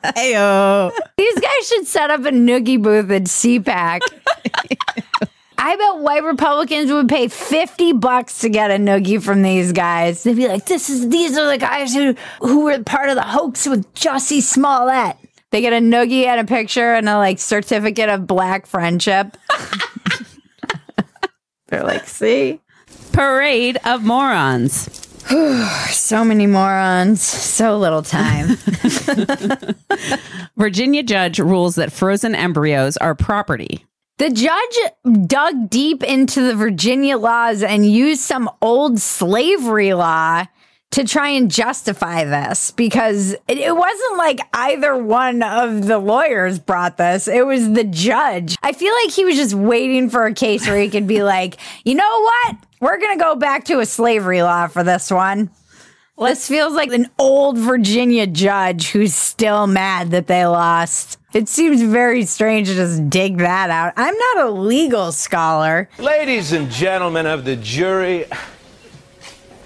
Ayo. 0.05 0.93
These 1.17 1.41
guys 1.41 1.69
should 1.69 1.87
set 1.87 2.11
up 2.11 2.21
a 2.21 2.31
noogie 2.31 2.81
booth 2.83 3.11
at 3.11 3.23
CPAC. 3.23 4.01
I 5.67 5.77
bet 5.77 6.03
white 6.03 6.25
Republicans 6.25 6.93
would 6.93 7.09
pay 7.09 7.27
50 7.27 7.95
bucks 7.95 8.41
to 8.41 8.51
get 8.51 8.71
a 8.71 8.75
noogie 8.75 9.23
from 9.23 9.41
these 9.41 9.73
guys. 9.73 10.23
They'd 10.23 10.37
be 10.37 10.47
like, 10.47 10.67
this 10.67 10.91
is 10.91 11.09
these 11.09 11.39
are 11.39 11.51
the 11.51 11.57
guys 11.57 11.95
who 11.95 12.15
who 12.41 12.65
were 12.65 12.83
part 12.83 13.09
of 13.09 13.15
the 13.15 13.23
hoax 13.23 13.67
with 13.67 13.91
Jussie 13.95 14.43
Smollett. 14.43 15.17
They 15.53 15.63
get 15.63 15.73
a 15.73 15.79
noogie 15.79 16.27
and 16.27 16.39
a 16.39 16.45
picture 16.45 16.93
and 16.93 17.09
a 17.09 17.17
like 17.17 17.39
certificate 17.39 18.11
of 18.11 18.27
black 18.27 18.67
friendship. 18.67 19.39
They're 21.69 21.83
like, 21.83 22.09
see? 22.09 22.61
Parade 23.13 23.79
of 23.87 24.05
morons. 24.05 25.01
So 25.89 26.23
many 26.23 26.47
morons, 26.47 27.23
so 27.23 27.79
little 27.79 28.03
time. 28.03 28.59
Virginia 30.59 31.03
judge 31.03 31.39
rules 31.39 31.77
that 31.77 31.91
frozen 31.91 32.35
embryos 32.35 32.99
are 32.99 33.15
property. 33.15 33.87
The 34.19 34.31
judge 34.31 35.27
dug 35.27 35.71
deep 35.71 36.05
into 36.05 36.41
the 36.43 36.55
Virginia 36.55 37.19
laws 37.19 37.65
and 37.65 37.91
used 37.91 38.21
some 38.21 38.49
old 38.63 39.01
slavery 39.01 39.93
law 39.93 40.45
to 40.93 41.03
try 41.03 41.31
and 41.31 41.51
justify 41.51 42.23
this 42.23 42.71
because 42.71 43.35
it, 43.49 43.77
wasn't 43.77 44.17
like 44.17 44.39
either 44.53 44.97
one 44.97 45.43
of 45.43 45.89
the 45.89 45.99
lawyers 45.99 46.61
brought 46.61 46.97
this. 46.97 47.27
It 47.27 47.45
was 47.45 47.73
the 47.73 47.83
judge. 47.83 48.57
I 48.63 48.73
feel 48.73 48.95
like 49.03 49.13
he 49.13 49.25
was 49.25 49.35
just 49.35 49.55
waiting 49.55 50.09
for 50.09 50.25
a 50.27 50.33
case 50.33 50.69
where 50.69 50.81
he 50.81 50.89
could 50.89 51.09
be 51.09 51.25
like, 51.25 51.57
you 51.85 51.97
know 51.97 52.21
what? 52.23 52.57
We're 52.81 53.01
going 53.01 53.19
to 53.19 53.25
go 53.25 53.35
back 53.35 53.65
to 53.65 53.81
a 53.81 53.87
slavery 53.87 54.43
law 54.43 54.69
for 54.69 54.85
this 54.85 55.11
one. 55.11 55.51
This 56.17 56.47
feels 56.47 56.75
like 56.75 56.93
an 56.93 57.09
old 57.19 57.59
Virginia 57.59 58.29
judge 58.29 58.91
who's 58.91 59.17
still 59.17 59.67
mad 59.67 60.13
that 60.13 60.29
they 60.29 60.47
lost. 60.47 61.19
It 61.35 61.49
seems 61.49 61.83
very 61.83 62.25
strange 62.27 62.69
to 62.69 62.75
just 62.75 63.11
dig 63.11 63.39
that 63.39 63.69
out. 63.69 63.93
I'm 63.97 64.17
not 64.17 64.47
a 64.47 64.51
legal 64.51 65.11
scholar. 65.11 65.89
Ladies 65.99 66.53
and 66.53 66.71
gentlemen 66.71 67.27
of 67.27 67.45
the 67.45 67.57
jury, 67.57 68.27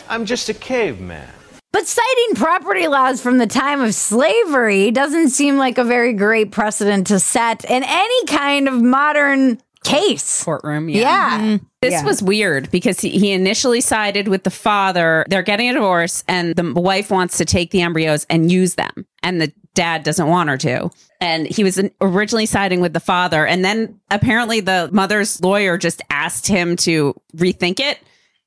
I'm 0.09 0.25
just 0.25 0.49
a 0.49 0.55
caveman. 0.55 1.29
But 1.71 1.87
citing 1.87 2.37
property 2.37 2.89
laws 2.89 3.21
from 3.21 3.37
the 3.37 3.47
time 3.47 3.83
of 3.83 3.95
slavery 3.95 4.91
doesn't 4.91 5.29
seem 5.29 5.59
like 5.59 5.77
a 5.77 5.85
very 5.85 6.15
great 6.15 6.53
precedent 6.53 7.09
to 7.09 7.21
set 7.21 7.67
in 7.67 7.85
any 7.85 8.25
kind 8.25 8.67
of 8.67 8.81
modern 8.81 9.61
case. 9.85 10.45
Courtroom. 10.45 10.89
Yeah. 10.89 11.39
Mm-hmm. 11.41 11.65
This 11.81 11.93
Yeah. 11.93 12.05
was 12.05 12.23
weird 12.23 12.71
because 12.71 13.01
he, 13.01 13.11
he 13.11 13.33
initially 13.33 13.81
sided 13.81 14.29
with 14.29 14.45
the 14.45 14.51
father. 14.51 15.25
They're 15.29 15.43
getting 15.43 15.69
a 15.71 15.75
divorce, 15.75 16.25
and 16.29 16.55
the 16.57 16.73
wife 16.73 17.11
wants 17.11 17.39
to 17.39 17.45
take 17.45 17.71
the 17.71 17.83
embryos 17.83 18.27
and 18.29 18.51
use 18.51 18.75
them, 18.75 19.07
and 19.23 19.41
the 19.41 19.53
dad 19.75 20.03
doesn't 20.03 20.27
want 20.27 20.49
her 20.51 20.57
to. 20.59 20.91
And 21.21 21.47
he 21.47 21.63
was 21.65 21.81
originally 22.01 22.47
siding 22.47 22.81
with 22.81 22.93
the 22.93 23.01
father, 23.01 23.47
and 23.47 23.65
then 23.65 24.01
apparently 24.11 24.61
the 24.61 24.89
mother's 24.93 25.41
lawyer 25.41 25.79
just 25.79 26.03
asked 26.11 26.47
him 26.49 26.77
to 26.79 27.15
rethink 27.37 27.79
it, 27.81 27.99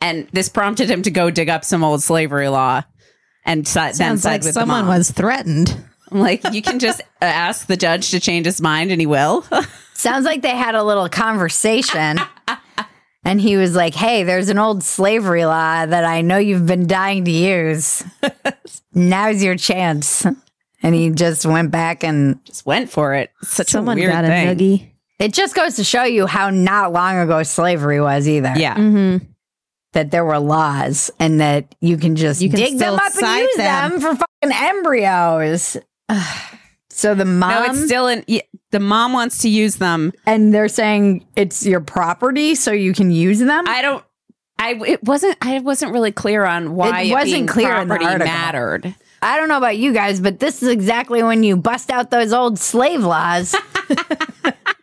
and 0.01 0.27
this 0.33 0.49
prompted 0.49 0.89
him 0.89 1.01
to 1.03 1.11
go 1.11 1.29
dig 1.31 1.47
up 1.49 1.63
some 1.63 1.83
old 1.83 2.03
slavery 2.03 2.47
law 2.49 2.81
and 3.45 3.67
si- 3.67 3.79
then 3.97 4.17
side 4.17 4.31
like 4.31 4.43
with 4.43 4.53
someone 4.53 4.79
the 4.85 4.89
mom. 4.89 4.97
was 4.97 5.09
threatened. 5.11 5.75
I'm 6.11 6.19
like, 6.19 6.41
you 6.51 6.61
can 6.61 6.79
just 6.79 7.01
ask 7.21 7.67
the 7.67 7.77
judge 7.77 8.11
to 8.11 8.19
change 8.19 8.45
his 8.45 8.59
mind, 8.61 8.91
and 8.91 8.99
he 8.99 9.07
will. 9.07 9.45
Sounds 10.01 10.25
like 10.25 10.41
they 10.41 10.55
had 10.55 10.73
a 10.75 10.83
little 10.83 11.07
conversation. 11.09 12.17
And 13.23 13.39
he 13.39 13.55
was 13.55 13.75
like, 13.75 13.93
Hey, 13.93 14.23
there's 14.23 14.49
an 14.49 14.57
old 14.57 14.83
slavery 14.83 15.45
law 15.45 15.85
that 15.85 16.03
I 16.03 16.21
know 16.21 16.39
you've 16.39 16.65
been 16.65 16.87
dying 16.87 17.23
to 17.25 17.31
use. 17.31 18.03
Now's 18.95 19.43
your 19.43 19.55
chance. 19.55 20.25
And 20.81 20.95
he 20.95 21.11
just 21.11 21.45
went 21.45 21.69
back 21.69 22.03
and 22.03 22.43
just 22.45 22.65
went 22.65 22.89
for 22.89 23.13
it. 23.13 23.29
Such 23.43 23.67
Someone 23.69 23.99
a 23.99 24.01
weird 24.01 24.11
got 24.11 24.23
a 24.25 24.27
thing. 24.27 24.57
noogie. 24.57 24.91
it 25.19 25.33
just 25.33 25.53
goes 25.53 25.75
to 25.75 25.83
show 25.83 26.03
you 26.03 26.25
how 26.25 26.49
not 26.49 26.93
long 26.93 27.17
ago 27.19 27.43
slavery 27.43 28.01
was 28.01 28.27
either. 28.27 28.53
Yeah. 28.57 28.75
Mm-hmm. 28.75 29.23
That 29.93 30.09
there 30.09 30.25
were 30.25 30.39
laws 30.39 31.11
and 31.19 31.41
that 31.41 31.75
you 31.79 31.97
can 31.97 32.15
just 32.15 32.41
You 32.41 32.49
can 32.49 32.57
dig 32.57 32.79
them 32.79 32.95
still 32.95 32.95
up 32.95 33.15
and 33.21 33.39
use 33.43 33.55
them. 33.55 33.91
them. 33.91 34.01
for 34.01 34.15
fucking 34.15 34.57
embryos. 34.67 35.77
so 36.91 37.15
the 37.15 37.25
mom 37.25 37.49
No, 37.49 37.63
it's 37.71 37.85
still 37.85 38.07
in. 38.07 38.23
The 38.71 38.79
mom 38.79 39.13
wants 39.13 39.39
to 39.39 39.49
use 39.49 39.75
them. 39.77 40.13
and 40.25 40.53
they're 40.53 40.67
saying 40.67 41.25
it's 41.35 41.65
your 41.65 41.81
property 41.81 42.55
so 42.55 42.71
you 42.71 42.93
can 42.93 43.11
use 43.11 43.39
them. 43.39 43.65
I 43.67 43.81
don't. 43.81 44.03
I 44.59 44.79
it 44.85 45.03
wasn't. 45.03 45.37
I 45.41 45.59
wasn't 45.59 45.91
really 45.91 46.11
clear 46.11 46.45
on 46.45 46.75
why 46.75 47.01
It 47.01 47.07
it, 47.07 47.11
wasn't 47.13 47.31
being 47.33 47.47
clear 47.47 47.67
property 47.85 48.05
mattered. 48.05 48.95
I 49.23 49.37
don't 49.37 49.49
know 49.49 49.57
about 49.57 49.77
you 49.77 49.93
guys, 49.93 50.19
but 50.19 50.39
this 50.39 50.63
is 50.63 50.69
exactly 50.69 51.21
when 51.23 51.43
you 51.43 51.55
bust 51.57 51.89
out 51.91 52.09
those 52.11 52.33
old 52.33 52.57
slave 52.59 53.01
laws. 53.03 53.55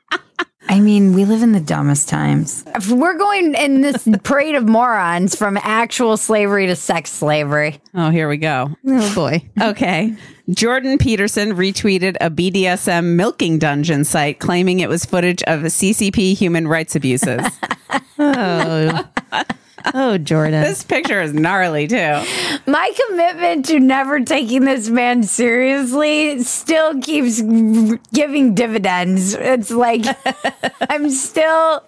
I 0.70 0.80
mean, 0.80 1.14
we 1.14 1.24
live 1.24 1.42
in 1.42 1.52
the 1.52 1.60
dumbest 1.60 2.08
times. 2.10 2.62
If 2.74 2.90
we're 2.90 3.16
going 3.16 3.54
in 3.54 3.80
this 3.80 4.06
parade 4.22 4.54
of 4.54 4.68
morons 4.68 5.34
from 5.34 5.56
actual 5.56 6.16
slavery 6.18 6.66
to 6.66 6.76
sex 6.76 7.10
slavery. 7.10 7.80
Oh, 7.94 8.10
here 8.10 8.28
we 8.28 8.36
go. 8.36 8.76
Oh 8.86 9.14
boy. 9.14 9.42
Okay. 9.62 10.14
Jordan 10.50 10.96
Peterson 10.98 11.52
retweeted 11.54 12.16
a 12.20 12.30
BDSM 12.30 13.16
milking 13.16 13.58
dungeon 13.58 14.04
site 14.04 14.38
claiming 14.40 14.80
it 14.80 14.88
was 14.88 15.04
footage 15.04 15.42
of 15.42 15.60
CCP 15.60 16.34
human 16.36 16.68
rights 16.68 16.94
abuses. 16.96 17.40
Oh. 18.20 19.04
Oh, 19.94 20.18
Jordan. 20.18 20.62
This 20.62 20.82
picture 20.82 21.20
is 21.20 21.32
gnarly 21.32 21.86
too. 21.86 22.22
My 22.66 22.92
commitment 23.06 23.66
to 23.66 23.80
never 23.80 24.20
taking 24.20 24.64
this 24.64 24.88
man 24.88 25.22
seriously 25.22 26.42
still 26.42 27.00
keeps 27.00 27.40
giving 28.12 28.54
dividends. 28.54 29.34
It's 29.34 29.70
like 29.70 30.04
I'm 30.90 31.10
still 31.10 31.84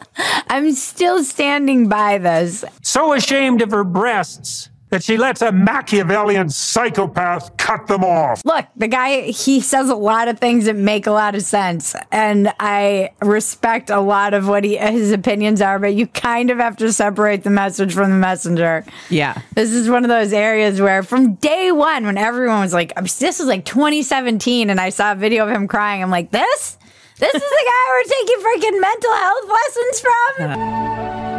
I'm 0.49 0.73
still 0.73 1.23
standing 1.25 1.88
by 1.88 2.18
this. 2.18 2.64
So 2.82 3.12
ashamed 3.12 3.62
of 3.62 3.70
her 3.73 3.85
breasts 3.85 4.70
that 4.90 5.02
she 5.02 5.16
lets 5.16 5.40
a 5.40 5.52
Machiavellian 5.52 6.50
psychopath 6.50 7.56
cut 7.56 7.87
them 7.87 8.04
off. 8.04 8.42
Look, 8.44 8.66
the 8.76 8.88
guy 8.88 9.23
he 9.30 9.61
says 9.61 9.88
a 9.88 9.94
lot 9.94 10.28
of 10.28 10.38
things 10.38 10.66
that 10.66 10.76
make 10.76 11.06
a 11.06 11.12
lot 11.12 11.35
of 11.35 11.42
sense 11.42 11.94
and 12.12 12.52
I 12.61 13.11
respect 13.23 13.90
a 13.90 14.00
lot 14.00 14.35
of 14.35 14.49
what 14.49 14.64
he 14.64 14.76
his 14.76 15.12
opinions 15.12 15.61
are, 15.62 15.78
but 15.78 15.94
you 15.94 16.06
kind 16.06 16.50
of 16.50 16.59
have 16.59 16.76
to 16.78 16.92
separate 16.92 17.44
the 17.44 17.50
message 17.50 17.94
from 17.94 18.11
the 18.11 18.16
messenger. 18.16 18.85
Yeah. 19.09 19.40
This 19.54 19.70
is 19.70 19.88
one 19.88 20.04
of 20.04 20.09
those 20.09 20.32
areas 20.32 20.80
where 20.80 21.02
from 21.02 21.35
day 21.35 21.73
1 21.73 22.04
when 22.04 22.18
everyone 22.18 22.61
was 22.61 22.75
like 22.75 22.94
this 23.18 23.40
is 23.40 23.47
like 23.47 23.64
2017 23.64 24.70
and 24.70 24.80
I 24.80 24.90
saw 24.90 25.12
a 25.12 25.14
video 25.14 25.47
of 25.47 25.54
him 25.54 25.68
crying, 25.68 26.02
I'm 26.02 26.11
like, 26.11 26.30
"This 26.30 26.76
this 27.18 27.35
is 27.35 27.42
the 27.42 27.64
guy 27.66 27.82
we're 27.88 28.02
taking 28.04 28.38
freaking 28.44 28.80
mental 28.80 29.14
health 29.14 29.49
lessons 29.49 30.00
from?" 30.00 30.90
Uh. 31.20 31.29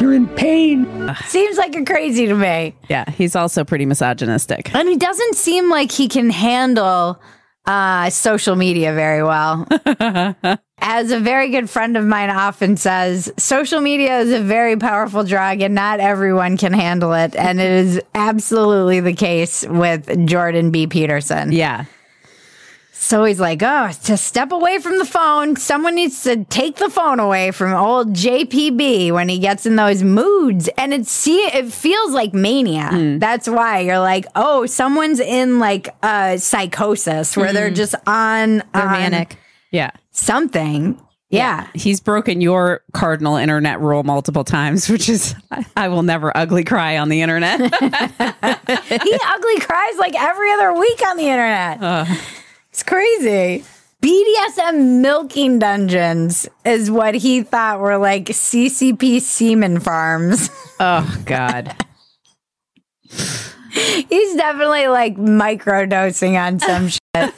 If 0.00 0.04
you're 0.04 0.14
in 0.14 0.28
pain, 0.28 1.14
Seems 1.26 1.58
like 1.58 1.74
you're 1.74 1.84
crazy 1.84 2.26
to 2.26 2.34
me. 2.34 2.74
Yeah, 2.88 3.10
he's 3.10 3.36
also 3.36 3.64
pretty 3.64 3.84
misogynistic. 3.84 4.74
And 4.74 4.88
he 4.88 4.96
doesn't 4.96 5.34
seem 5.34 5.68
like 5.68 5.92
he 5.92 6.08
can 6.08 6.30
handle 6.30 7.20
uh, 7.66 8.08
social 8.08 8.56
media 8.56 8.94
very 8.94 9.22
well. 9.22 9.68
As 10.78 11.10
a 11.10 11.20
very 11.20 11.50
good 11.50 11.68
friend 11.68 11.98
of 11.98 12.06
mine 12.06 12.30
often 12.30 12.78
says, 12.78 13.30
social 13.36 13.82
media 13.82 14.20
is 14.20 14.32
a 14.32 14.40
very 14.40 14.78
powerful 14.78 15.22
drug 15.22 15.60
and 15.60 15.74
not 15.74 16.00
everyone 16.00 16.56
can 16.56 16.72
handle 16.72 17.12
it. 17.12 17.36
And 17.36 17.60
it 17.60 17.70
is 17.70 18.00
absolutely 18.14 19.00
the 19.00 19.12
case 19.12 19.66
with 19.66 20.26
Jordan 20.26 20.70
B. 20.70 20.86
Peterson. 20.86 21.52
Yeah. 21.52 21.84
So 23.02 23.24
he's 23.24 23.40
like, 23.40 23.62
oh, 23.62 23.90
to 24.04 24.16
step 24.18 24.52
away 24.52 24.78
from 24.78 24.98
the 24.98 25.06
phone, 25.06 25.56
someone 25.56 25.94
needs 25.94 26.22
to 26.24 26.44
take 26.44 26.76
the 26.76 26.90
phone 26.90 27.18
away 27.18 27.50
from 27.50 27.72
old 27.72 28.12
JPB 28.12 29.10
when 29.10 29.30
he 29.30 29.38
gets 29.38 29.64
in 29.64 29.76
those 29.76 30.02
moods. 30.02 30.68
And 30.76 30.92
it 30.92 31.06
see 31.06 31.38
it 31.38 31.72
feels 31.72 32.12
like 32.12 32.34
mania. 32.34 33.16
That's 33.18 33.48
why 33.48 33.80
you're 33.80 33.98
like, 34.00 34.26
oh, 34.36 34.66
someone's 34.66 35.18
in 35.18 35.58
like 35.58 35.88
a 36.04 36.36
psychosis 36.38 37.38
where 37.38 37.54
they're 37.54 37.70
Mhm. 37.70 37.74
just 37.76 37.94
on 38.06 38.58
They're 38.74 38.82
on 38.82 38.90
manic. 38.92 39.36
Yeah. 39.70 39.92
something. 40.10 41.00
Yeah. 41.30 41.68
He's 41.74 42.00
broken 42.00 42.42
your 42.42 42.82
cardinal 42.92 43.36
internet 43.36 43.80
rule 43.80 44.02
multiple 44.02 44.44
times, 44.44 44.90
which 44.90 45.08
is 45.08 45.34
I, 45.50 45.64
I 45.74 45.88
will 45.88 46.02
never 46.02 46.36
ugly 46.36 46.64
cry 46.64 46.98
on 46.98 47.08
the 47.08 47.22
internet. 47.22 47.60
he 47.60 47.66
ugly 49.26 49.58
cries 49.60 49.96
like 49.98 50.20
every 50.20 50.52
other 50.52 50.74
week 50.74 51.00
on 51.06 51.16
the 51.16 51.28
internet. 51.28 51.80
It's 52.80 52.88
crazy. 52.88 53.62
BDSM 54.00 55.02
milking 55.02 55.58
dungeons 55.58 56.48
is 56.64 56.90
what 56.90 57.14
he 57.14 57.42
thought 57.42 57.78
were 57.78 57.98
like 57.98 58.24
CCP 58.24 59.20
semen 59.20 59.80
farms. 59.80 60.48
oh 60.80 61.22
God. 61.26 61.76
He's 63.10 64.34
definitely 64.34 64.86
like 64.86 65.18
micro 65.18 65.84
dosing 65.84 66.38
on 66.38 66.58
some 66.58 66.88
shit. 66.88 67.34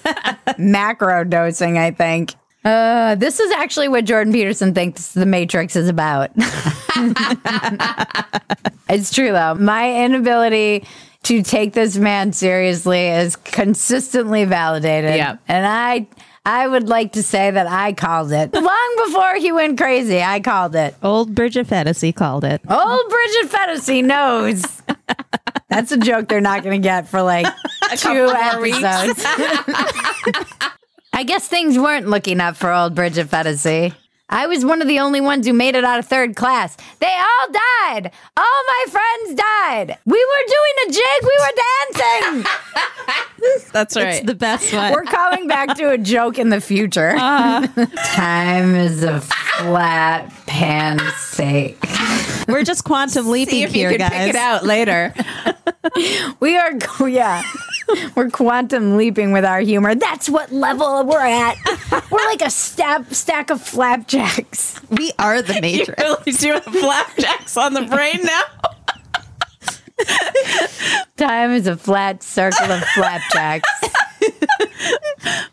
Macro 0.58 1.24
dosing, 1.24 1.76
I 1.76 1.90
think. 1.90 2.34
Uh, 2.64 3.16
this 3.16 3.40
is 3.40 3.50
actually 3.50 3.88
what 3.88 4.04
Jordan 4.04 4.32
Peterson 4.32 4.74
thinks 4.74 5.12
the 5.12 5.26
Matrix 5.26 5.74
is 5.74 5.88
about. 5.88 6.30
it's 8.88 9.12
true 9.12 9.32
though. 9.32 9.56
My 9.56 10.04
inability 10.04 10.86
to 11.24 11.42
take 11.42 11.72
this 11.72 11.96
man 11.96 12.32
seriously 12.32 13.08
is 13.08 13.36
consistently 13.36 14.44
validated. 14.44 15.16
Yeah. 15.16 15.36
And 15.48 15.66
I 15.66 16.06
I 16.44 16.66
would 16.66 16.88
like 16.88 17.12
to 17.12 17.22
say 17.22 17.50
that 17.52 17.66
I 17.68 17.92
called 17.92 18.32
it. 18.32 18.52
Long 18.54 19.02
before 19.06 19.36
he 19.36 19.52
went 19.52 19.78
crazy, 19.78 20.22
I 20.22 20.40
called 20.40 20.74
it. 20.74 20.94
Old 21.02 21.34
Bridget 21.34 21.68
Phetasy 21.68 22.14
called 22.14 22.44
it. 22.44 22.60
Old 22.68 23.08
Bridget 23.08 23.50
Phetasy 23.50 24.04
knows. 24.04 24.82
That's 25.68 25.92
a 25.92 25.96
joke 25.96 26.28
they're 26.28 26.40
not 26.40 26.64
going 26.64 26.82
to 26.82 26.86
get 26.86 27.08
for 27.08 27.22
like 27.22 27.46
two 27.96 28.28
episodes. 28.34 29.24
I 31.12 31.24
guess 31.24 31.46
things 31.46 31.78
weren't 31.78 32.08
looking 32.08 32.40
up 32.40 32.56
for 32.56 32.72
old 32.72 32.94
Bridget 32.94 33.28
Phetasy. 33.28 33.94
I 34.28 34.46
was 34.46 34.64
one 34.64 34.80
of 34.80 34.88
the 34.88 34.98
only 35.00 35.20
ones 35.20 35.46
who 35.46 35.52
made 35.52 35.74
it 35.74 35.84
out 35.84 35.98
of 35.98 36.06
third 36.06 36.36
class. 36.36 36.76
They 37.00 37.06
all 37.06 37.52
died. 37.52 38.10
All 38.36 38.62
my 38.66 38.84
friends 38.88 39.34
died. 39.40 39.98
We 40.06 40.24
were 40.24 40.46
doing 40.48 40.74
a 40.88 40.92
jig. 40.92 41.22
We 41.22 41.38
were 41.38 41.52
dancing. 41.92 42.52
That's 43.72 43.96
right. 43.96 44.06
It's 44.14 44.26
the 44.26 44.34
best 44.34 44.72
one. 44.72 44.92
We're 44.92 45.02
coming 45.04 45.48
back 45.48 45.76
to 45.76 45.90
a 45.90 45.98
joke 45.98 46.38
in 46.38 46.48
the 46.48 46.60
future. 46.60 47.14
Uh-huh. 47.16 47.86
Time 48.04 48.74
is 48.74 49.02
a 49.02 49.20
flat 49.20 50.32
pancake. 50.46 51.78
We're 52.48 52.64
just 52.64 52.84
quantum 52.84 53.28
leaping 53.28 53.54
See 53.54 53.62
if 53.64 53.74
you 53.74 53.88
here, 53.88 53.98
can 53.98 54.08
guys. 54.08 54.10
pick 54.12 54.28
it 54.30 54.36
out 54.36 54.64
later. 54.64 55.14
We 56.40 56.56
are, 56.56 56.72
yeah. 57.06 57.42
We're 58.14 58.30
quantum 58.30 58.96
leaping 58.96 59.32
with 59.32 59.44
our 59.44 59.60
humor. 59.60 59.94
That's 59.94 60.28
what 60.28 60.52
level 60.52 61.04
we're 61.04 61.18
at. 61.20 61.56
We're 62.10 62.24
like 62.26 62.42
a 62.42 62.50
stab, 62.50 63.12
stack 63.14 63.50
of 63.50 63.60
flapjacks. 63.62 64.80
We 64.90 65.12
are 65.18 65.42
the 65.42 65.54
You 65.56 65.60
Matrix. 65.60 66.02
really 66.02 66.32
do 66.32 66.52
have 66.52 66.64
flapjacks 66.64 67.56
on 67.56 67.74
the 67.74 67.82
brain 67.82 68.20
now. 68.22 68.42
Time 71.16 71.52
is 71.52 71.66
a 71.66 71.76
flat 71.76 72.22
circle 72.22 72.70
of 72.72 72.82
flapjacks. 72.94 73.68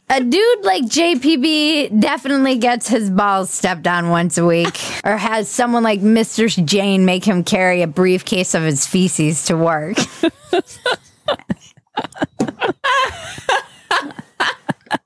a 0.10 0.22
dude 0.24 0.64
like 0.64 0.84
JPB 0.86 2.00
definitely 2.00 2.58
gets 2.58 2.88
his 2.88 3.10
balls 3.10 3.50
stepped 3.52 3.86
on 3.88 4.10
once 4.10 4.38
a 4.38 4.46
week, 4.46 4.80
or 5.04 5.18
has 5.18 5.48
someone 5.50 5.84
like 5.84 6.00
Mr. 6.02 6.50
Jane 6.66 7.06
make 7.06 7.24
him 7.26 7.44
carry 7.44 7.82
a 7.82 7.88
briefcase 7.88 8.54
of 8.56 8.64
his 8.64 8.86
feces 8.88 9.46
to 9.46 9.56
work. 9.58 9.98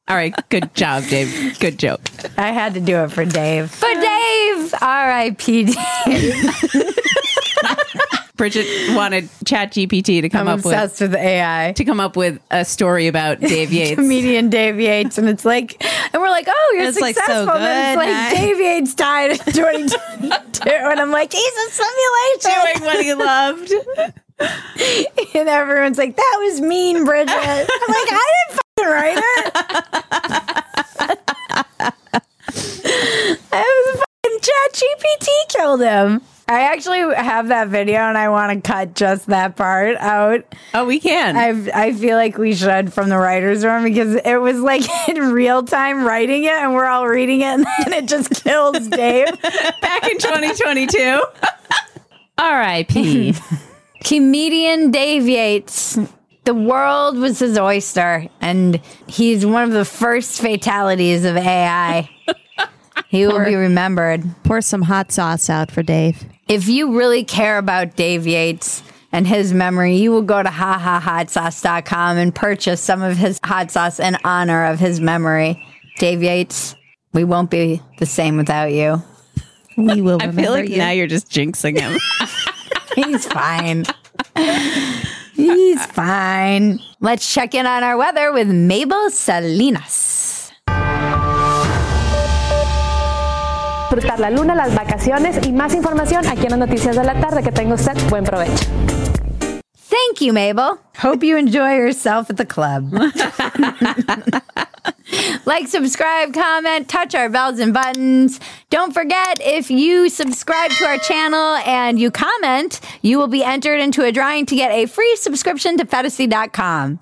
All 0.10 0.18
right, 0.18 0.34
good 0.50 0.74
job, 0.76 1.06
Dave. 1.08 1.58
Good 1.60 1.80
joke. 1.80 2.02
I 2.38 2.52
had 2.52 2.74
to 2.76 2.80
do 2.82 2.98
it 2.98 3.12
for 3.12 3.26
Dave. 3.26 3.72
For 3.72 3.92
Dave! 3.94 4.74
R.I.P. 4.82 5.64
Dave. 5.66 5.76
Bridget 8.36 8.66
wanted 8.96 9.26
ChatGPT 9.46 10.22
to 10.22 10.30
come 10.30 10.48
I'm 10.48 10.60
up 10.60 10.66
with 10.66 10.74
obsessed 10.74 11.02
with 11.02 11.16
AI. 11.16 11.72
to 11.74 11.86
come 11.86 12.00
up 12.00 12.16
with 12.18 12.40
a 12.52 12.66
story 12.66 13.08
about 13.08 13.40
Dave 13.40 13.72
Yates. 13.74 13.96
comedian 13.96 14.50
Dave 14.50 14.80
Yates, 14.80 15.18
and 15.18 15.30
it's 15.30 15.46
like, 15.46 15.82
and 16.14 16.22
we're 16.22 16.30
like, 16.30 16.48
oh, 16.50 16.74
you're 16.76 16.86
It's, 16.90 17.00
like, 17.00 17.16
so 17.16 17.22
successful. 17.22 17.56
and 17.56 17.64
it's 17.64 18.04
huh? 18.04 18.12
like 18.12 18.36
Dave 18.36 18.60
Yates 18.60 18.94
died 18.96 19.32
in 19.32 19.38
2022, 19.38 20.70
and 20.70 21.00
I'm 21.00 21.12
like, 21.12 21.32
he's 21.32 21.54
a 21.54 21.70
simulation. 21.72 22.52
doing 22.74 22.84
what 22.86 23.02
he 23.04 23.14
loved. 23.14 23.74
And 25.36 25.50
everyone's 25.50 25.98
like, 25.98 26.16
that 26.16 26.38
was 26.42 26.62
mean, 26.62 27.06
Bridget. 27.06 27.32
I'm 27.32 27.66
like, 27.66 28.08
I 28.12 28.46
didn't 28.48 28.62
fucking 28.78 28.92
write 28.92 29.18
it. 29.18 29.56
I 33.52 33.86
was 33.88 34.00
fucking 34.00 34.40
Chat 34.42 34.74
GPT 34.74 35.28
killed 35.50 35.82
him. 35.82 36.22
I 36.48 36.62
actually 36.64 37.00
have 37.16 37.48
that 37.48 37.70
video 37.70 38.00
and 38.02 38.18
I 38.18 38.30
want 38.30 38.64
to 38.64 38.70
cut 38.70 38.96
just 38.96 39.28
that 39.28 39.56
part 39.56 39.96
out. 39.98 40.44
Oh, 40.74 40.86
we 40.86 41.00
can. 41.00 41.38
I 41.38 41.88
I 41.88 41.94
feel 41.94 42.18
like 42.18 42.38
we 42.38 42.54
should 42.54 42.92
from 42.94 43.08
the 43.10 43.18
writers' 43.18 43.64
room 43.64 43.84
because 43.86 44.16
it 44.16 44.42
was 44.42 44.60
like 44.60 44.84
in 45.10 45.32
real 45.32 45.64
time 45.64 46.04
writing 46.06 46.44
it 46.44 46.52
and 46.52 46.74
we're 46.74 46.86
all 46.86 47.08
reading 47.08 47.42
it 47.42 47.46
and 47.46 47.66
then 47.86 47.94
it 47.94 48.08
just 48.08 48.44
kills 48.44 48.88
Dave. 48.88 49.42
Back 49.42 50.04
in 50.10 50.18
2022. 50.18 51.22
R.I.P. 52.38 53.36
Comedian 54.04 54.92
Dave 54.92 55.28
Yates. 55.28 55.98
The 56.46 56.54
world 56.54 57.18
was 57.18 57.40
his 57.40 57.58
oyster, 57.58 58.28
and 58.42 58.82
he's 59.08 59.46
one 59.46 59.64
of 59.64 59.72
the 59.72 59.86
first 59.86 60.42
fatalities 60.42 61.26
of 61.26 61.38
AI. 61.38 62.10
He 63.10 63.28
will 63.28 63.46
be 63.46 63.54
remembered. 63.54 64.24
Pour 64.44 64.60
some 64.62 64.82
hot 64.82 65.12
sauce 65.12 65.48
out 65.48 65.70
for 65.70 65.84
Dave. 65.84 66.26
If 66.48 66.68
you 66.68 66.98
really 66.98 67.24
care 67.24 67.60
about 67.60 67.96
Dave 67.96 68.26
Yates 68.26 68.82
and 69.12 69.28
his 69.28 69.54
memory, 69.54 69.98
you 69.98 70.12
will 70.12 70.24
go 70.24 70.42
to 70.42 70.50
hahahotsauce.com 70.50 72.18
and 72.18 72.34
purchase 72.34 72.82
some 72.82 73.04
of 73.04 73.18
his 73.18 73.40
hot 73.44 73.70
sauce 73.70 74.00
in 74.00 74.18
honor 74.24 74.66
of 74.66 74.80
his 74.80 75.00
memory. 75.00 75.64
Dave 76.00 76.24
Yates, 76.24 76.76
we 77.14 77.24
won't 77.24 77.52
be 77.52 77.82
the 78.00 78.08
same 78.08 78.36
without 78.36 78.72
you. 78.72 79.04
We 79.78 80.02
will 80.02 80.18
I 80.20 80.32
feel 80.32 80.52
like 80.52 80.70
you. 80.70 80.78
now 80.78 80.90
you're 80.90 81.06
just 81.06 81.30
jinxing 81.30 81.80
him. 81.80 82.00
He's 82.96 83.26
fine. 83.26 83.86
He's 85.36 85.86
fine. 85.88 86.80
Let's 87.00 87.32
check 87.34 87.54
in 87.54 87.66
on 87.66 87.84
our 87.84 87.98
weather 87.98 88.32
with 88.32 88.48
Mabel 88.48 89.10
Salinas. 89.10 90.24
disfrutar 93.94 94.20
la 94.20 94.32
luna, 94.32 94.56
las 94.56 94.74
vacaciones 94.74 95.40
y 95.46 95.52
más 95.52 95.76
información 95.76 96.26
aquí 96.28 96.46
en 96.46 96.52
las 96.52 96.60
noticias 96.60 96.96
de 96.96 97.04
la 97.04 97.20
tarde. 97.20 97.44
Que 97.44 97.52
tenga 97.52 97.76
usted 97.76 97.94
buen 98.10 98.24
provecho. 98.24 98.66
Thank 99.94 100.22
you, 100.22 100.34
Mabel. 100.34 100.80
Hope 100.98 101.24
you 101.24 101.38
enjoy 101.38 101.76
yourself 101.76 102.32
at 102.32 102.38
the 102.38 102.48
club. 102.48 102.92
like, 105.46 105.68
subscribe, 105.68 106.34
comment, 106.34 106.90
touch 106.90 107.14
our 107.14 107.30
bells 107.30 107.60
and 107.60 107.76
buttons. 107.76 108.40
Don't 108.72 108.92
forget, 108.92 109.38
if 109.40 109.70
you 109.70 110.10
subscribe 110.10 110.72
to 110.72 110.86
our 110.86 110.98
channel 110.98 111.58
and 111.68 112.00
you 112.00 112.10
comment, 112.10 112.80
you 113.04 113.20
will 113.20 113.28
be 113.28 113.44
entered 113.44 113.80
into 113.80 114.04
a 114.04 114.12
drawing 114.12 114.48
to 114.48 114.56
get 114.56 114.72
a 114.72 114.88
free 114.88 115.16
subscription 115.16 115.78
to 115.78 115.86
Phetasy.com. 115.86 117.00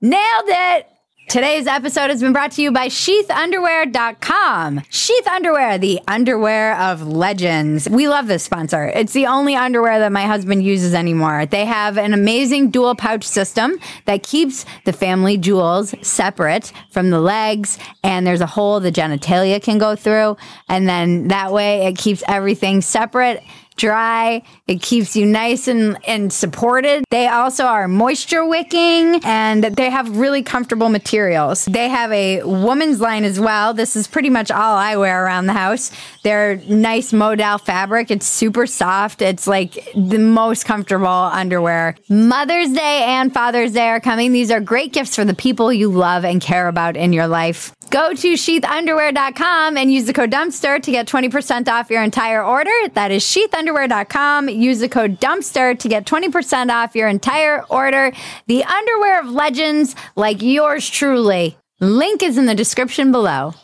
Nailed 0.00 0.48
it! 0.48 0.95
Today's 1.28 1.66
episode 1.66 2.10
has 2.10 2.20
been 2.20 2.32
brought 2.32 2.52
to 2.52 2.62
you 2.62 2.70
by 2.70 2.86
sheathunderwear.com. 2.86 4.82
Sheath 4.88 5.26
Underwear, 5.26 5.76
the 5.76 5.98
underwear 6.06 6.78
of 6.78 7.04
legends. 7.04 7.88
We 7.90 8.06
love 8.06 8.28
this 8.28 8.44
sponsor. 8.44 8.84
It's 8.84 9.12
the 9.12 9.26
only 9.26 9.56
underwear 9.56 9.98
that 9.98 10.12
my 10.12 10.22
husband 10.22 10.62
uses 10.62 10.94
anymore. 10.94 11.44
They 11.44 11.64
have 11.64 11.98
an 11.98 12.14
amazing 12.14 12.70
dual 12.70 12.94
pouch 12.94 13.24
system 13.24 13.80
that 14.04 14.22
keeps 14.22 14.64
the 14.84 14.92
family 14.92 15.36
jewels 15.36 15.96
separate 16.00 16.72
from 16.90 17.10
the 17.10 17.18
legs, 17.20 17.76
and 18.04 18.24
there's 18.24 18.40
a 18.40 18.46
hole 18.46 18.78
the 18.78 18.92
genitalia 18.92 19.60
can 19.60 19.78
go 19.78 19.96
through. 19.96 20.36
And 20.68 20.88
then 20.88 21.26
that 21.26 21.52
way 21.52 21.88
it 21.88 21.98
keeps 21.98 22.22
everything 22.28 22.82
separate 22.82 23.42
dry. 23.76 24.42
It 24.66 24.82
keeps 24.82 25.14
you 25.16 25.26
nice 25.26 25.68
and, 25.68 25.98
and 26.06 26.32
supported. 26.32 27.04
They 27.10 27.28
also 27.28 27.64
are 27.64 27.88
moisture 27.88 28.44
wicking 28.44 29.20
and 29.24 29.64
they 29.64 29.90
have 29.90 30.16
really 30.16 30.42
comfortable 30.42 30.88
materials. 30.88 31.64
They 31.66 31.88
have 31.88 32.10
a 32.12 32.42
woman's 32.42 33.00
line 33.00 33.24
as 33.24 33.38
well. 33.38 33.74
This 33.74 33.96
is 33.96 34.06
pretty 34.08 34.30
much 34.30 34.50
all 34.50 34.76
I 34.76 34.96
wear 34.96 35.24
around 35.24 35.46
the 35.46 35.52
house. 35.52 35.92
They're 36.22 36.56
nice 36.68 37.12
modal 37.12 37.58
fabric. 37.58 38.10
It's 38.10 38.26
super 38.26 38.66
soft. 38.66 39.22
It's 39.22 39.46
like 39.46 39.74
the 39.94 40.18
most 40.18 40.64
comfortable 40.64 41.06
underwear. 41.06 41.96
Mother's 42.08 42.72
Day 42.72 43.04
and 43.04 43.32
Father's 43.32 43.72
Day 43.72 43.88
are 43.88 44.00
coming. 44.00 44.32
These 44.32 44.50
are 44.50 44.60
great 44.60 44.92
gifts 44.92 45.14
for 45.16 45.24
the 45.24 45.34
people 45.34 45.72
you 45.72 45.90
love 45.90 46.24
and 46.24 46.40
care 46.40 46.68
about 46.68 46.96
in 46.96 47.12
your 47.12 47.26
life. 47.26 47.74
Go 47.90 48.14
to 48.14 48.32
sheathunderwear.com 48.34 49.76
and 49.76 49.92
use 49.92 50.06
the 50.06 50.12
code 50.12 50.32
dumpster 50.32 50.82
to 50.82 50.90
get 50.90 51.06
20% 51.06 51.68
off 51.68 51.88
your 51.90 52.02
entire 52.02 52.44
order. 52.44 52.70
That 52.94 53.12
is 53.12 53.22
sheathunderwear.com. 53.66 54.48
Use 54.48 54.78
the 54.78 54.88
code 54.88 55.20
dumpster 55.20 55.78
to 55.78 55.88
get 55.88 56.06
20% 56.06 56.70
off 56.70 56.94
your 56.94 57.08
entire 57.08 57.64
order. 57.64 58.12
The 58.46 58.64
underwear 58.64 59.20
of 59.20 59.28
legends 59.28 59.94
like 60.14 60.42
yours 60.42 60.88
truly. 60.88 61.56
Link 61.80 62.22
is 62.22 62.38
in 62.38 62.46
the 62.46 62.54
description 62.54 63.12
below. 63.12 63.54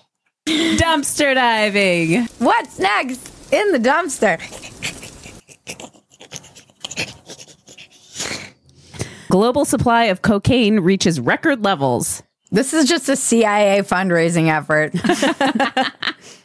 Dumpster 0.46 1.34
diving. 1.34 2.26
What's 2.38 2.78
next 2.78 3.52
in 3.52 3.72
the 3.72 3.78
dumpster? 3.78 4.40
Global 9.30 9.64
supply 9.64 10.04
of 10.04 10.20
cocaine 10.20 10.80
reaches 10.80 11.18
record 11.18 11.64
levels. 11.64 12.22
This 12.50 12.74
is 12.74 12.86
just 12.86 13.08
a 13.08 13.16
CIA 13.16 13.80
fundraising 13.80 14.48
effort. 14.52 14.92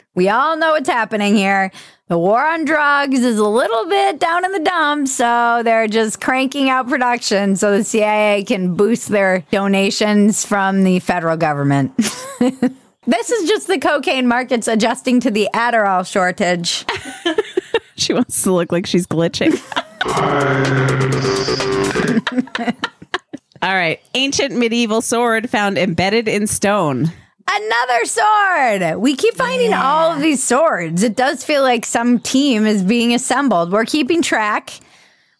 we 0.14 0.30
all 0.30 0.56
know 0.56 0.70
what's 0.70 0.88
happening 0.88 1.36
here. 1.36 1.70
The 2.08 2.18
war 2.18 2.44
on 2.44 2.64
drugs 2.64 3.20
is 3.20 3.38
a 3.38 3.46
little 3.46 3.86
bit 3.86 4.18
down 4.18 4.44
in 4.44 4.52
the 4.52 4.60
dumps, 4.60 5.12
so 5.12 5.60
they're 5.62 5.88
just 5.88 6.20
cranking 6.20 6.70
out 6.70 6.88
production 6.88 7.54
so 7.54 7.76
the 7.76 7.84
CIA 7.84 8.44
can 8.44 8.74
boost 8.74 9.08
their 9.08 9.44
donations 9.50 10.44
from 10.44 10.84
the 10.84 11.00
federal 11.00 11.36
government. 11.36 11.94
this 13.06 13.30
is 13.30 13.48
just 13.48 13.66
the 13.66 13.78
cocaine 13.78 14.26
markets 14.26 14.68
adjusting 14.68 15.20
to 15.20 15.30
the 15.30 15.48
Adderall 15.54 16.10
shortage. 16.10 16.86
She 17.98 18.12
wants 18.12 18.40
to 18.44 18.52
look 18.52 18.70
like 18.70 18.86
she's 18.86 19.08
glitching. 19.08 19.60
All 23.60 23.74
right. 23.74 24.00
Ancient 24.14 24.54
medieval 24.54 25.02
sword 25.02 25.50
found 25.50 25.76
embedded 25.76 26.28
in 26.28 26.46
stone. 26.46 27.10
Another 27.50 28.04
sword. 28.04 29.00
We 29.00 29.16
keep 29.16 29.34
finding 29.34 29.72
all 29.72 30.12
of 30.12 30.20
these 30.20 30.42
swords. 30.42 31.02
It 31.02 31.16
does 31.16 31.44
feel 31.44 31.62
like 31.62 31.86
some 31.86 32.18
team 32.20 32.66
is 32.66 32.82
being 32.82 33.14
assembled. 33.14 33.72
We're 33.72 33.86
keeping 33.86 34.20
track. 34.22 34.78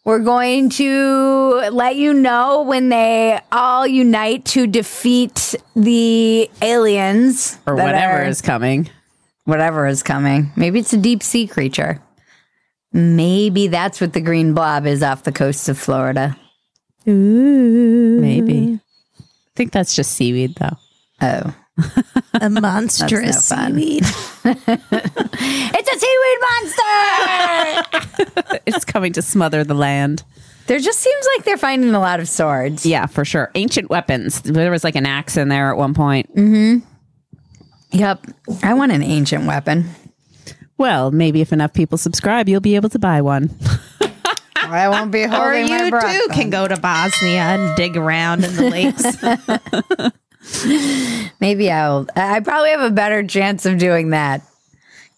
We're 0.05 0.19
going 0.19 0.69
to 0.71 1.69
let 1.71 1.97
you 1.97 2.13
know 2.13 2.63
when 2.63 2.89
they 2.89 3.39
all 3.51 3.85
unite 3.85 4.45
to 4.45 4.65
defeat 4.65 5.53
the 5.75 6.49
aliens 6.63 7.59
Or 7.67 7.75
whatever 7.75 8.23
are- 8.23 8.25
is 8.25 8.41
coming. 8.41 8.89
Whatever 9.45 9.85
is 9.87 10.01
coming. 10.03 10.51
Maybe 10.55 10.79
it's 10.79 10.93
a 10.93 10.97
deep 10.97 11.21
sea 11.21 11.45
creature. 11.47 12.01
Maybe 12.91 13.67
that's 13.67 14.01
what 14.01 14.13
the 14.13 14.21
green 14.21 14.53
blob 14.55 14.87
is 14.87 15.03
off 15.03 15.23
the 15.23 15.31
coast 15.31 15.69
of 15.69 15.77
Florida. 15.77 16.35
Maybe. 17.05 18.79
I 19.19 19.21
think 19.55 19.71
that's 19.71 19.95
just 19.95 20.11
seaweed, 20.13 20.55
though. 20.55 20.77
Oh. 21.21 21.53
A 22.41 22.49
monstrous 22.49 23.51
no 23.51 23.57
seaweed. 23.67 24.03
It's 25.41 25.89
a 25.89 25.99
seaweed 25.99 26.39
monster! 28.01 28.59
it's 28.65 28.85
coming 28.85 29.13
to 29.13 29.21
smother 29.21 29.63
the 29.63 29.73
land. 29.73 30.23
there 30.67 30.79
just 30.79 30.99
seems 30.99 31.27
like 31.35 31.45
they're 31.45 31.57
finding 31.57 31.93
a 31.93 31.99
lot 31.99 32.19
of 32.19 32.27
swords. 32.29 32.85
Yeah, 32.85 33.05
for 33.07 33.25
sure. 33.25 33.51
Ancient 33.55 33.89
weapons. 33.89 34.41
There 34.41 34.71
was 34.71 34.83
like 34.83 34.95
an 34.95 35.05
axe 35.05 35.37
in 35.37 35.47
there 35.49 35.71
at 35.71 35.77
one 35.77 35.93
point. 35.93 36.33
Mm-hmm. 36.35 36.79
Yep. 37.91 38.25
I 38.63 38.73
want 38.73 38.91
an 38.91 39.01
ancient 39.03 39.45
weapon. 39.45 39.89
Well, 40.77 41.11
maybe 41.11 41.41
if 41.41 41.51
enough 41.51 41.73
people 41.73 41.97
subscribe, 41.97 42.47
you'll 42.47 42.61
be 42.61 42.75
able 42.75 42.89
to 42.89 42.99
buy 42.99 43.21
one. 43.21 43.49
I 44.55 44.87
won't 44.89 45.11
be 45.11 45.23
Or 45.23 45.29
holding 45.29 45.67
my 45.69 45.85
you 45.85 45.89
breath 45.89 46.03
too 46.13 46.25
then. 46.27 46.37
can 46.37 46.49
go 46.51 46.67
to 46.67 46.77
Bosnia 46.79 47.41
and 47.41 47.75
dig 47.75 47.97
around 47.97 48.43
in 48.45 48.55
the 48.55 48.69
lakes. 48.69 50.13
Maybe 51.39 51.71
I'll. 51.71 52.07
I 52.15 52.39
probably 52.41 52.69
have 52.71 52.81
a 52.81 52.91
better 52.91 53.23
chance 53.25 53.65
of 53.65 53.77
doing 53.77 54.09
that. 54.09 54.41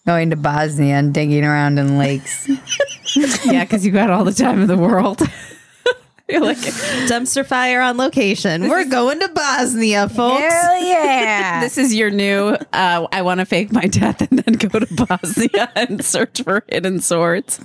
Going 0.06 0.30
to 0.30 0.36
Bosnia 0.36 0.96
and 0.96 1.14
digging 1.14 1.44
around 1.44 1.78
in 1.78 1.96
lakes. 1.96 2.48
yeah, 3.44 3.64
because 3.64 3.86
you 3.86 3.92
got 3.92 4.10
all 4.10 4.24
the 4.24 4.32
time 4.32 4.60
in 4.62 4.66
the 4.66 4.76
world. 4.76 5.22
You're 6.28 6.40
like, 6.40 6.58
Dumpster 6.58 7.44
fire 7.44 7.80
on 7.80 7.98
location. 7.98 8.68
We're 8.68 8.86
going 8.86 9.20
to 9.20 9.28
Bosnia, 9.28 10.08
folks. 10.08 10.40
Hell 10.40 10.82
yeah! 10.84 11.60
this 11.60 11.76
is 11.76 11.94
your 11.94 12.10
new 12.10 12.56
uh, 12.72 13.06
I 13.12 13.22
want 13.22 13.40
to 13.40 13.44
fake 13.46 13.70
my 13.70 13.86
death 13.86 14.22
and 14.22 14.38
then 14.38 14.54
go 14.54 14.78
to 14.78 15.06
Bosnia 15.06 15.70
and 15.76 16.02
search 16.02 16.42
for 16.42 16.64
hidden 16.68 17.00
swords. 17.00 17.58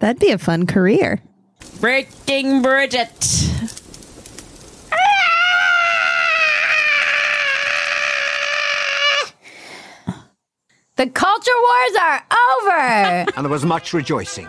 That'd 0.00 0.20
be 0.20 0.30
a 0.30 0.38
fun 0.38 0.66
career. 0.66 1.22
Breaking 1.80 2.62
Bridget. 2.62 3.10
The 10.98 11.08
culture 11.08 11.50
wars 11.62 11.96
are 12.00 12.22
over. 12.60 12.70
and 13.36 13.44
there 13.44 13.48
was 13.48 13.64
much 13.64 13.94
rejoicing. 13.94 14.48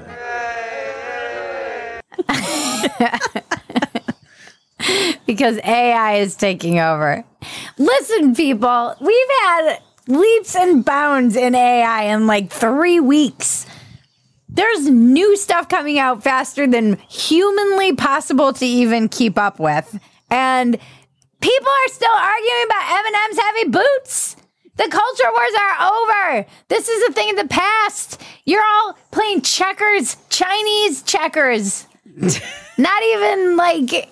because 5.27 5.59
AI 5.63 6.15
is 6.15 6.35
taking 6.35 6.79
over. 6.79 7.23
Listen, 7.77 8.33
people, 8.33 8.95
we've 8.99 9.29
had 9.43 9.77
leaps 10.07 10.55
and 10.55 10.83
bounds 10.83 11.35
in 11.35 11.53
AI 11.53 12.15
in 12.15 12.25
like 12.25 12.51
three 12.51 12.99
weeks. 12.99 13.67
There's 14.49 14.89
new 14.89 15.37
stuff 15.37 15.69
coming 15.69 15.99
out 15.99 16.23
faster 16.23 16.65
than 16.65 16.97
humanly 17.09 17.93
possible 17.93 18.53
to 18.53 18.65
even 18.65 19.07
keep 19.07 19.37
up 19.37 19.59
with. 19.59 19.99
And 20.31 20.79
people 21.41 21.69
are 21.69 21.89
still 21.89 22.09
arguing 22.11 22.63
about 22.65 22.81
Eminem's 22.81 23.37
heavy 23.37 23.69
boots. 23.69 24.35
The 24.79 24.87
culture 24.87 25.29
wars 25.29 25.53
are 25.59 25.91
over. 25.91 26.45
This 26.69 26.87
is 26.87 27.09
a 27.09 27.11
thing 27.11 27.31
of 27.31 27.35
the 27.35 27.49
past. 27.49 28.21
You're 28.45 28.63
all 28.63 28.97
playing 29.11 29.41
checkers, 29.41 30.15
Chinese 30.29 31.03
checkers. 31.03 31.85
Not 32.77 33.03
even 33.03 33.57
like 33.57 34.09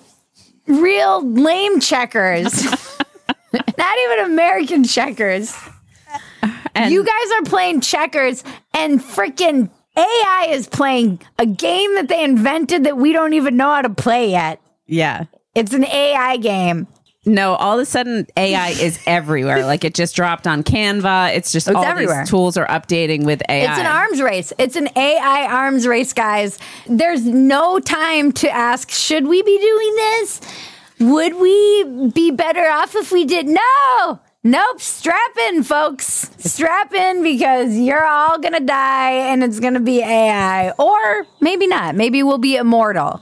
real 0.66 1.26
lame 1.26 1.80
checkers. 1.80 2.64
Not 3.78 3.98
even 4.04 4.26
American 4.26 4.84
checkers. 4.84 5.56
you 6.86 7.02
guys 7.02 7.30
are 7.38 7.44
playing 7.46 7.80
checkers 7.80 8.44
and 8.74 9.00
freaking 9.00 9.70
AI 9.96 10.48
is 10.50 10.68
playing 10.68 11.22
a 11.38 11.46
game 11.46 11.94
that 11.94 12.08
they 12.08 12.22
invented 12.22 12.84
that 12.84 12.98
we 12.98 13.14
don't 13.14 13.32
even 13.32 13.56
know 13.56 13.70
how 13.70 13.80
to 13.80 13.88
play 13.88 14.32
yet. 14.32 14.60
Yeah. 14.86 15.24
It's 15.54 15.72
an 15.72 15.86
AI 15.86 16.36
game. 16.36 16.88
No, 17.28 17.54
all 17.54 17.78
of 17.78 17.82
a 17.82 17.86
sudden 17.86 18.26
AI 18.36 18.70
is 18.70 18.98
everywhere. 19.06 19.64
Like 19.66 19.84
it 19.84 19.94
just 19.94 20.16
dropped 20.16 20.46
on 20.46 20.62
Canva. 20.62 21.36
It's 21.36 21.52
just 21.52 21.68
It's 21.68 21.76
all 21.76 21.84
everywhere. 21.84 22.22
these 22.22 22.30
tools 22.30 22.56
are 22.56 22.66
updating 22.66 23.24
with 23.24 23.42
AI. 23.48 23.70
It's 23.70 23.78
an 23.80 23.86
arms 23.86 24.22
race. 24.22 24.52
It's 24.58 24.76
an 24.76 24.88
AI 24.96 25.46
arms 25.46 25.86
race, 25.86 26.12
guys. 26.12 26.58
There's 26.86 27.24
no 27.24 27.78
time 27.80 28.32
to 28.32 28.50
ask, 28.50 28.90
should 28.90 29.26
we 29.26 29.42
be 29.42 29.58
doing 29.58 29.94
this? 29.96 30.40
Would 31.00 31.34
we 31.36 32.10
be 32.14 32.30
better 32.30 32.66
off 32.70 32.94
if 32.96 33.12
we 33.12 33.24
did? 33.24 33.46
No, 33.46 34.20
Nope, 34.44 34.80
strap 34.80 35.36
in, 35.48 35.62
folks. 35.64 36.30
Strap 36.38 36.94
in 36.94 37.22
because 37.24 37.76
you're 37.76 38.06
all 38.06 38.38
gonna 38.38 38.60
die 38.60 39.10
and 39.10 39.42
it's 39.44 39.60
gonna 39.60 39.80
be 39.80 40.00
AI. 40.00 40.70
Or 40.78 41.26
maybe 41.40 41.66
not. 41.66 41.96
Maybe 41.96 42.22
we'll 42.22 42.38
be 42.38 42.56
immortal. 42.56 43.20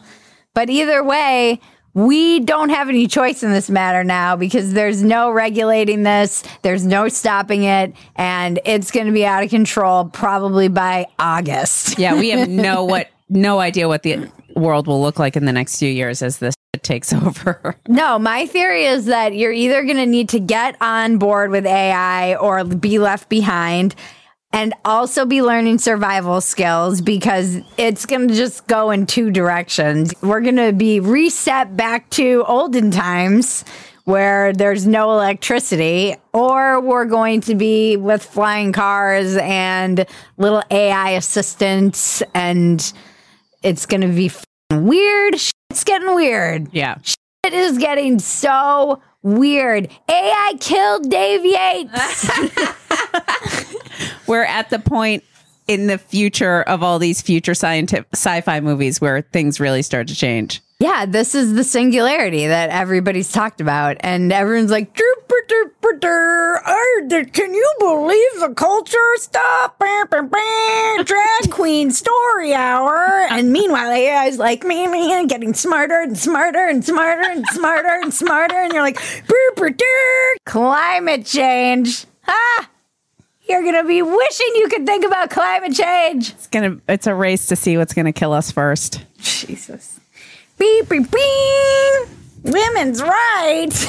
But 0.54 0.68
either 0.70 1.02
way, 1.02 1.60
we 1.96 2.40
don't 2.40 2.68
have 2.68 2.90
any 2.90 3.06
choice 3.06 3.42
in 3.42 3.52
this 3.52 3.70
matter 3.70 4.04
now 4.04 4.36
because 4.36 4.74
there's 4.74 5.02
no 5.02 5.30
regulating 5.30 6.02
this, 6.02 6.44
there's 6.60 6.84
no 6.84 7.08
stopping 7.08 7.62
it, 7.62 7.94
and 8.16 8.60
it's 8.66 8.90
gonna 8.90 9.12
be 9.12 9.24
out 9.24 9.42
of 9.42 9.48
control 9.48 10.04
probably 10.04 10.68
by 10.68 11.06
August. 11.18 11.98
Yeah, 11.98 12.14
we 12.14 12.28
have 12.30 12.50
no 12.50 12.84
what 12.84 13.08
no 13.30 13.60
idea 13.60 13.88
what 13.88 14.02
the 14.02 14.30
world 14.54 14.86
will 14.86 15.00
look 15.00 15.18
like 15.18 15.36
in 15.36 15.46
the 15.46 15.52
next 15.52 15.78
few 15.78 15.88
years 15.88 16.20
as 16.20 16.36
this 16.38 16.54
takes 16.82 17.12
over. 17.14 17.76
No, 17.88 18.18
my 18.18 18.46
theory 18.46 18.84
is 18.84 19.06
that 19.06 19.34
you're 19.34 19.52
either 19.52 19.82
going 19.84 19.96
to 19.96 20.06
need 20.06 20.28
to 20.30 20.40
get 20.40 20.76
on 20.82 21.16
board 21.16 21.50
with 21.50 21.64
AI 21.64 22.34
or 22.36 22.62
be 22.64 22.98
left 22.98 23.28
behind 23.28 23.94
and 24.56 24.72
also 24.86 25.26
be 25.26 25.42
learning 25.42 25.78
survival 25.78 26.40
skills 26.40 27.02
because 27.02 27.58
it's 27.76 28.06
going 28.06 28.26
to 28.26 28.34
just 28.34 28.66
go 28.66 28.90
in 28.90 29.04
two 29.04 29.30
directions. 29.30 30.14
We're 30.22 30.40
going 30.40 30.56
to 30.56 30.72
be 30.72 30.98
reset 30.98 31.76
back 31.76 32.08
to 32.10 32.42
olden 32.48 32.90
times 32.90 33.66
where 34.04 34.54
there's 34.54 34.86
no 34.86 35.12
electricity, 35.12 36.16
or 36.32 36.80
we're 36.80 37.04
going 37.04 37.42
to 37.42 37.54
be 37.54 37.98
with 37.98 38.24
flying 38.24 38.72
cars 38.72 39.36
and 39.36 40.06
little 40.38 40.62
AI 40.70 41.10
assistants, 41.10 42.22
and 42.32 42.92
it's 43.62 43.84
going 43.84 44.00
to 44.00 44.08
be 44.08 44.30
weird. 44.70 45.34
It's 45.68 45.84
getting 45.84 46.14
weird. 46.14 46.72
Yeah. 46.72 46.96
It 47.44 47.52
is 47.52 47.76
getting 47.76 48.20
so 48.20 49.02
weird. 49.22 49.90
AI 50.08 50.54
killed 50.60 51.10
Dave 51.10 51.44
Yates. 51.44 52.30
We're 54.26 54.44
at 54.44 54.70
the 54.70 54.78
point 54.78 55.24
in 55.66 55.88
the 55.88 55.98
future 55.98 56.62
of 56.62 56.82
all 56.82 56.98
these 56.98 57.20
future 57.20 57.54
scientific 57.54 58.06
sci-fi 58.12 58.60
movies 58.60 59.00
where 59.00 59.22
things 59.22 59.58
really 59.58 59.82
start 59.82 60.06
to 60.08 60.14
change. 60.14 60.60
yeah, 60.78 61.06
this 61.06 61.34
is 61.34 61.54
the 61.54 61.64
singularity 61.64 62.46
that 62.46 62.68
everybody's 62.70 63.32
talked 63.32 63.60
about, 63.60 63.96
and 64.00 64.30
everyone's 64.32 64.70
like, 64.70 64.94
"Derp, 64.94 65.26
derp, 65.26 65.70
derp, 65.82 66.00
derp. 66.00 66.60
Oh, 66.66 67.24
"Can 67.32 67.54
you 67.54 67.68
believe 67.80 68.40
the 68.40 68.54
culture 68.54 68.98
stuff?" 69.16 69.72
Drag 71.04 71.50
queen 71.50 71.90
story 71.90 72.52
hour, 72.54 73.26
and 73.30 73.52
meanwhile, 73.52 73.90
AI's 73.90 74.38
like, 74.38 74.64
"Man, 74.64 74.90
man, 74.90 75.26
getting 75.26 75.54
smarter 75.54 76.00
and 76.00 76.16
smarter 76.16 76.66
and 76.68 76.84
smarter 76.84 77.28
and 77.30 77.44
smarter 77.48 77.98
and 78.02 78.12
smarter," 78.12 78.56
and 78.56 78.72
you're 78.72 78.82
like, 78.82 78.98
"Derp, 78.98 79.56
derp, 79.56 79.76
derp. 79.76 80.34
"Climate 80.44 81.24
change." 81.24 82.04
Ah. 82.28 82.68
You're 83.48 83.62
gonna 83.62 83.84
be 83.84 84.02
wishing 84.02 84.52
you 84.56 84.68
could 84.68 84.86
think 84.86 85.04
about 85.04 85.30
climate 85.30 85.74
change. 85.74 86.30
It's 86.30 86.46
gonna 86.48 86.78
it's 86.88 87.06
a 87.06 87.14
race 87.14 87.46
to 87.46 87.56
see 87.56 87.76
what's 87.76 87.94
gonna 87.94 88.12
kill 88.12 88.32
us 88.32 88.50
first. 88.50 89.04
Jesus. 89.18 90.00
Beep, 90.58 90.88
beep, 90.88 91.10
beep. 91.10 92.08
Women's 92.46 93.02
rights. 93.02 93.86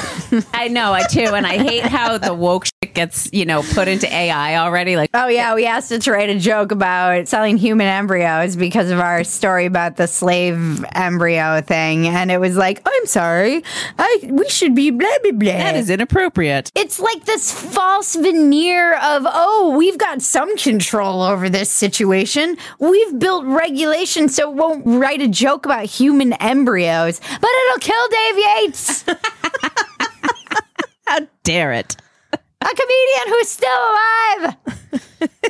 I 0.52 0.68
know, 0.68 0.92
I 0.92 1.02
too, 1.06 1.20
and 1.20 1.46
I 1.46 1.58
hate 1.58 1.84
how 1.84 2.18
the 2.18 2.34
woke 2.34 2.66
shit 2.66 2.94
gets, 2.94 3.30
you 3.32 3.46
know, 3.46 3.62
put 3.74 3.88
into 3.88 4.12
AI 4.12 4.56
already. 4.56 4.96
Like 4.96 5.10
Oh 5.14 5.28
yeah, 5.28 5.54
we 5.54 5.64
asked 5.66 5.92
it 5.92 6.02
to 6.02 6.12
write 6.12 6.28
a 6.28 6.38
joke 6.38 6.72
about 6.72 7.28
selling 7.28 7.56
human 7.56 7.86
embryos 7.86 8.56
because 8.56 8.90
of 8.90 8.98
our 8.98 9.24
story 9.24 9.66
about 9.66 9.96
the 9.96 10.06
slave 10.06 10.84
embryo 10.92 11.60
thing, 11.60 12.08
and 12.08 12.30
it 12.30 12.38
was 12.38 12.56
like, 12.56 12.82
I'm 12.84 13.06
sorry, 13.06 13.62
I 13.98 14.18
we 14.24 14.48
should 14.48 14.74
be 14.74 14.90
blah 14.90 15.08
blah 15.22 15.32
blah. 15.32 15.52
that 15.52 15.76
is 15.76 15.88
inappropriate. 15.88 16.70
It's 16.74 16.98
like 17.00 17.24
this 17.24 17.52
false 17.52 18.16
veneer 18.16 18.94
of, 18.94 19.22
oh, 19.26 19.74
we've 19.76 19.98
got 19.98 20.20
some 20.20 20.56
control 20.56 21.22
over 21.22 21.48
this 21.48 21.70
situation. 21.70 22.56
We've 22.78 23.18
built 23.18 23.44
regulations 23.46 24.34
so 24.34 24.50
it 24.50 24.56
won't 24.56 24.84
write 24.86 25.20
a 25.22 25.28
joke 25.28 25.64
about 25.64 25.84
human 25.86 26.32
embryos, 26.34 27.20
but 27.20 27.50
it'll 27.66 27.80
kill 27.80 28.08
Dave 28.08 28.44
How 31.06 31.20
dare 31.42 31.72
it? 31.72 31.96
A 32.32 32.38
comedian 32.66 33.28
who's 33.28 33.48
still 33.48 33.70
alive. 33.70 34.56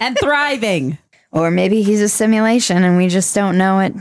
And 0.00 0.16
thriving. 0.18 0.98
Or 1.32 1.50
maybe 1.50 1.82
he's 1.82 2.00
a 2.00 2.08
simulation 2.08 2.84
and 2.84 2.96
we 2.96 3.08
just 3.08 3.34
don't 3.34 3.58
know 3.58 3.80
it. 3.80 3.92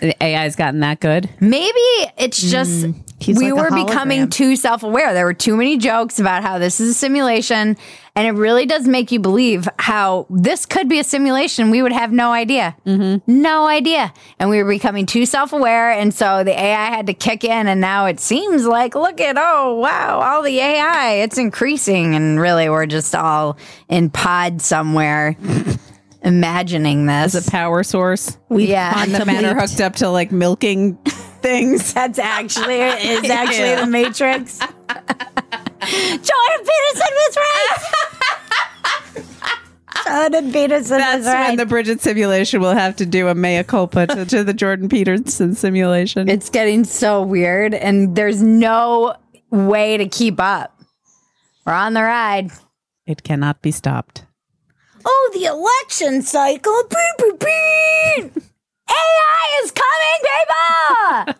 The 0.00 0.16
AI's 0.22 0.56
gotten 0.56 0.80
that 0.80 1.00
good. 1.00 1.28
Maybe 1.40 1.78
it's 2.16 2.40
just 2.42 2.86
hmm. 2.86 2.92
He's 3.20 3.38
we 3.38 3.52
like 3.52 3.70
were 3.70 3.84
becoming 3.84 4.28
too 4.28 4.56
self 4.56 4.82
aware. 4.82 5.14
There 5.14 5.24
were 5.24 5.34
too 5.34 5.56
many 5.56 5.78
jokes 5.78 6.18
about 6.18 6.42
how 6.42 6.58
this 6.58 6.80
is 6.80 6.90
a 6.90 6.94
simulation. 6.94 7.76
And 8.16 8.26
it 8.28 8.32
really 8.32 8.66
does 8.66 8.86
make 8.86 9.10
you 9.10 9.18
believe 9.18 9.68
how 9.78 10.26
this 10.30 10.66
could 10.66 10.88
be 10.88 11.00
a 11.00 11.04
simulation. 11.04 11.70
We 11.70 11.82
would 11.82 11.92
have 11.92 12.12
no 12.12 12.32
idea. 12.32 12.76
Mm-hmm. 12.86 13.40
No 13.40 13.66
idea. 13.66 14.12
And 14.38 14.50
we 14.50 14.62
were 14.62 14.68
becoming 14.68 15.06
too 15.06 15.26
self 15.26 15.52
aware. 15.52 15.90
And 15.90 16.12
so 16.12 16.44
the 16.44 16.52
AI 16.52 16.86
had 16.86 17.06
to 17.06 17.14
kick 17.14 17.44
in. 17.44 17.66
And 17.66 17.80
now 17.80 18.06
it 18.06 18.20
seems 18.20 18.66
like, 18.66 18.94
look 18.94 19.20
at, 19.20 19.36
oh, 19.38 19.74
wow, 19.76 20.20
all 20.20 20.42
the 20.42 20.58
AI, 20.58 21.12
it's 21.22 21.38
increasing. 21.38 22.14
And 22.14 22.38
really, 22.40 22.68
we're 22.68 22.86
just 22.86 23.14
all 23.14 23.56
in 23.88 24.10
pod 24.10 24.60
somewhere 24.60 25.36
imagining 26.22 27.06
this. 27.06 27.34
As 27.34 27.48
a 27.48 27.50
power 27.50 27.82
source. 27.82 28.38
yeah. 28.50 28.92
On 28.96 29.12
the 29.12 29.24
matter 29.26 29.54
hooked 29.54 29.80
up 29.80 29.96
to 29.96 30.08
like 30.08 30.30
milking 30.32 30.98
things. 31.44 31.92
That's 31.94 32.18
actually 32.18 32.80
is 32.80 33.30
actually 33.30 33.74
the 33.76 33.86
Matrix. 33.86 34.58
Jordan 34.88 36.62
Peterson 36.64 37.12
was 37.12 37.36
right. 37.36 37.78
Jordan 40.06 40.52
Peterson 40.52 40.98
That's 40.98 41.18
was 41.18 41.26
right. 41.26 41.48
when 41.48 41.56
the 41.56 41.66
Bridget 41.66 42.00
simulation 42.00 42.60
will 42.60 42.72
have 42.74 42.96
to 42.96 43.06
do 43.06 43.28
a 43.28 43.34
mea 43.34 43.62
culpa 43.62 44.06
to, 44.06 44.24
to 44.24 44.42
the 44.44 44.54
Jordan 44.54 44.88
Peterson 44.88 45.54
simulation. 45.54 46.28
it's 46.28 46.48
getting 46.50 46.84
so 46.84 47.22
weird, 47.22 47.74
and 47.74 48.16
there's 48.16 48.42
no 48.42 49.14
way 49.50 49.96
to 49.98 50.08
keep 50.08 50.40
up. 50.40 50.78
We're 51.66 51.74
on 51.74 51.94
the 51.94 52.02
ride. 52.02 52.50
it 53.06 53.22
cannot 53.22 53.60
be 53.62 53.70
stopped. 53.70 54.24
Oh, 55.06 55.30
the 55.34 55.44
election 55.44 56.22
cycle. 56.22 56.82
Beep, 56.88 57.38
beep, 57.38 58.32
beep. 58.34 58.44
AI 58.94 59.62
is 59.64 59.72
coming, 59.72 61.34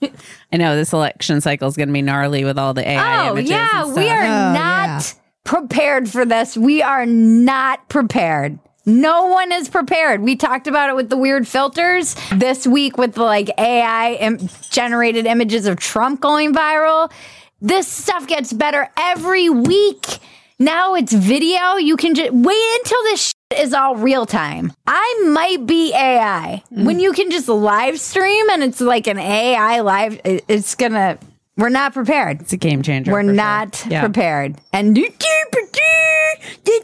people. 0.00 0.16
I 0.52 0.56
know 0.56 0.76
this 0.76 0.92
election 0.92 1.40
cycle 1.40 1.68
is 1.68 1.76
going 1.76 1.88
to 1.88 1.92
be 1.92 2.02
gnarly 2.02 2.44
with 2.44 2.58
all 2.58 2.74
the 2.74 2.86
AI 2.88 3.28
Oh, 3.28 3.32
images. 3.32 3.50
yeah. 3.50 3.84
and 3.84 3.94
We 3.94 4.08
are 4.08 4.22
Oh, 4.22 4.52
not 4.52 4.54
yeah. 4.88 5.02
prepared 5.44 6.08
for 6.08 6.24
this. 6.24 6.56
We 6.56 6.82
are 6.82 7.06
not 7.06 7.88
prepared. 7.88 8.58
No 8.86 9.26
one 9.26 9.52
is 9.52 9.68
prepared. 9.68 10.22
We 10.22 10.36
talked 10.36 10.66
about 10.66 10.88
it 10.88 10.96
with 10.96 11.10
the 11.10 11.16
weird 11.16 11.46
filters 11.46 12.16
this 12.34 12.66
week 12.66 12.96
with 12.98 13.12
the 13.14 13.22
like 13.22 13.50
AI 13.58 14.14
Im- 14.14 14.48
generated 14.70 15.26
images 15.26 15.66
of 15.66 15.76
Trump 15.78 16.20
going 16.20 16.54
viral. 16.54 17.12
This 17.60 17.86
stuff 17.86 18.26
gets 18.26 18.52
better 18.54 18.88
every 18.98 19.50
week. 19.50 20.18
Now 20.58 20.94
it's 20.94 21.12
video. 21.12 21.76
You 21.76 21.96
can 21.96 22.14
just 22.14 22.32
wait 22.32 22.76
until 22.78 23.02
this 23.04 23.26
shit 23.26 23.34
is 23.56 23.74
all 23.74 23.96
real 23.96 24.26
time. 24.26 24.72
I 24.86 25.22
might 25.28 25.66
be 25.66 25.92
AI. 25.92 26.62
Mm. 26.72 26.84
When 26.86 27.00
you 27.00 27.12
can 27.12 27.30
just 27.30 27.48
live 27.48 27.98
stream 27.98 28.48
and 28.50 28.62
it's 28.62 28.80
like 28.80 29.06
an 29.08 29.18
AI 29.18 29.80
live, 29.80 30.20
it's 30.24 30.74
gonna, 30.76 31.18
we're 31.56 31.68
not 31.68 31.92
prepared. 31.92 32.40
It's 32.42 32.52
a 32.52 32.56
game 32.56 32.82
changer. 32.82 33.10
We're 33.12 33.22
for 33.22 33.26
sure. 33.28 33.34
not 33.34 33.84
Yeah. 33.88 34.00
prepared. 34.02 34.60
And 34.72 34.96
let's 34.96 35.18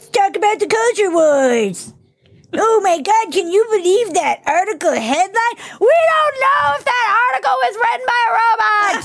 talk 0.09 0.35
about 0.35 0.59
the 0.59 0.67
culture 0.67 1.11
wars. 1.11 1.93
Oh 2.53 2.81
my 2.83 2.97
God, 3.01 3.31
can 3.33 3.49
you 3.51 3.65
believe 3.69 4.13
that 4.13 4.41
article 4.45 4.91
headline? 4.91 5.57
We 5.79 5.93
don't 6.11 6.35
know 6.41 6.75
if 6.77 6.85
that 6.85 7.31
article 7.31 7.55
was 7.63 7.75
written 7.83 8.05
by 8.07 8.21
a 8.27 8.31
robot. 8.39 9.03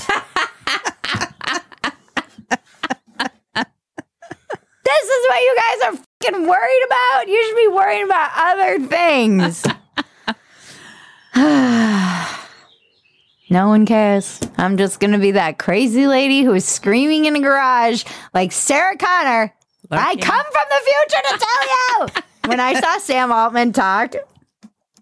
this 4.83 5.03
is 5.03 5.27
what 5.29 5.39
you 5.41 5.55
guys 5.57 5.81
are 5.93 5.97
fucking 6.23 6.47
worried 6.47 6.83
about? 6.85 7.27
You 7.27 7.43
should 7.45 7.55
be 7.55 7.67
worrying 7.67 8.05
about 8.05 8.31
other 8.35 8.79
things. 8.87 9.63
No 13.49 13.67
one 13.67 13.85
cares. 13.85 14.39
I'm 14.57 14.77
just 14.77 14.99
gonna 14.99 15.19
be 15.19 15.31
that 15.31 15.59
crazy 15.59 16.07
lady 16.07 16.41
who 16.41 16.53
is 16.55 16.65
screaming 16.65 17.25
in 17.25 17.35
a 17.35 17.39
garage 17.39 18.03
like 18.33 18.51
Sarah 18.51 18.97
Connor. 18.97 19.53
I 19.91 20.15
come 20.15 20.45
from 20.51 20.65
the 20.69 20.81
future 20.89 21.21
to 21.29 21.37
tell 21.37 21.67
you. 21.67 22.23
when 22.49 22.59
I 22.59 22.79
saw 22.79 22.97
Sam 22.97 23.31
Altman 23.31 23.71
talk, 23.71 24.15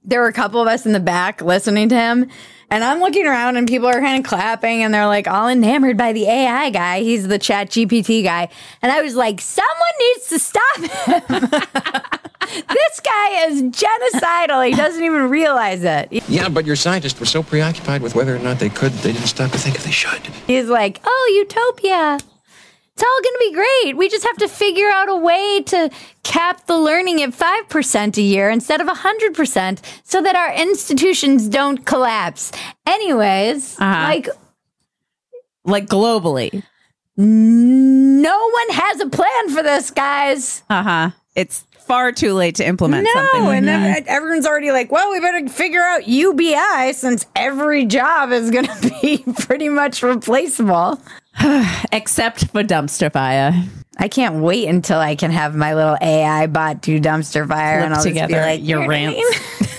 there 0.03 0.21
were 0.21 0.27
a 0.27 0.33
couple 0.33 0.61
of 0.61 0.67
us 0.67 0.85
in 0.85 0.93
the 0.93 0.99
back 0.99 1.41
listening 1.41 1.89
to 1.89 1.95
him. 1.95 2.29
And 2.69 2.85
I'm 2.85 3.01
looking 3.01 3.27
around 3.27 3.57
and 3.57 3.67
people 3.67 3.87
are 3.87 3.99
kind 3.99 4.23
of 4.23 4.27
clapping 4.27 4.81
and 4.81 4.93
they're 4.93 5.05
like 5.05 5.27
all 5.27 5.49
enamored 5.49 5.97
by 5.97 6.13
the 6.13 6.25
AI 6.25 6.69
guy. 6.69 7.01
He's 7.01 7.27
the 7.27 7.37
chat 7.37 7.69
GPT 7.69 8.23
guy. 8.23 8.47
And 8.81 8.91
I 8.91 9.01
was 9.01 9.15
like, 9.15 9.41
someone 9.41 9.75
needs 9.99 10.27
to 10.29 10.39
stop 10.39 10.77
him. 10.77 11.49
this 12.69 12.99
guy 13.01 13.45
is 13.47 13.61
genocidal. 13.63 14.65
He 14.67 14.73
doesn't 14.73 15.03
even 15.03 15.29
realize 15.29 15.83
it. 15.83 16.07
Yeah, 16.29 16.47
but 16.47 16.65
your 16.65 16.77
scientists 16.77 17.19
were 17.19 17.25
so 17.25 17.43
preoccupied 17.43 18.01
with 18.01 18.15
whether 18.15 18.33
or 18.33 18.39
not 18.39 18.59
they 18.59 18.69
could, 18.69 18.93
they 18.93 19.11
didn't 19.11 19.27
stop 19.27 19.51
to 19.51 19.57
think 19.57 19.75
if 19.75 19.83
they 19.83 19.91
should. 19.91 20.21
He's 20.47 20.67
like, 20.67 21.01
oh, 21.03 21.45
utopia. 21.45 22.19
It's 23.01 23.07
all 23.09 23.21
going 23.23 23.33
to 23.33 23.39
be 23.49 23.53
great. 23.55 23.97
We 23.97 24.09
just 24.09 24.23
have 24.27 24.37
to 24.37 24.47
figure 24.47 24.87
out 24.87 25.09
a 25.09 25.15
way 25.15 25.63
to 25.63 25.89
cap 26.21 26.67
the 26.67 26.77
learning 26.77 27.23
at 27.23 27.31
5% 27.31 28.17
a 28.17 28.21
year 28.21 28.51
instead 28.51 28.79
of 28.79 28.85
100% 28.85 29.79
so 30.03 30.21
that 30.21 30.35
our 30.35 30.53
institutions 30.53 31.47
don't 31.47 31.83
collapse. 31.83 32.51
Anyways, 32.85 33.75
Uh-huh. 33.79 34.03
like 34.03 34.29
Like 35.65 35.87
globally. 35.87 36.61
no 37.17 38.49
one 38.59 38.69
has 38.69 38.99
a 39.01 39.09
plan 39.09 39.49
for 39.49 39.63
this, 39.63 39.89
guys. 39.89 40.61
Uh 40.69 40.83
huh. 40.83 41.09
It's 41.33 41.65
far 41.85 42.11
too 42.11 42.33
late 42.33 42.55
to 42.55 42.65
implement 42.65 43.07
something. 43.13 43.41
No, 43.41 43.47
like 43.47 43.57
and 43.57 43.67
then 43.67 44.03
everyone's 44.07 44.45
already 44.45 44.71
like, 44.71 44.91
well, 44.91 45.11
we 45.11 45.19
better 45.19 45.47
figure 45.49 45.81
out 45.81 46.07
UBI 46.07 46.93
since 46.93 47.25
every 47.35 47.85
job 47.85 48.31
is 48.31 48.51
going 48.51 48.65
to 48.81 48.95
be 49.01 49.23
pretty 49.41 49.69
much 49.69 50.03
replaceable. 50.03 50.99
Except 51.91 52.47
for 52.51 52.63
dumpster 52.63 53.11
fire. 53.11 53.53
I 53.97 54.07
can't 54.07 54.35
wait 54.35 54.67
until 54.67 54.99
I 54.99 55.15
can 55.15 55.31
have 55.31 55.55
my 55.55 55.75
little 55.75 55.97
AI 56.01 56.47
bot 56.47 56.81
do 56.81 56.99
dumpster 56.99 57.47
fire 57.47 57.79
Clip 57.79 57.85
and 57.85 57.93
I'll 57.93 58.03
just 58.03 58.27
be 58.27 58.33
like, 58.35 58.61
your 58.63 58.79
"You 58.79 58.81
know 58.81 58.87
what 58.87 58.95
I 58.95 59.05
rants." 59.05 59.61
mean?" 59.61 59.69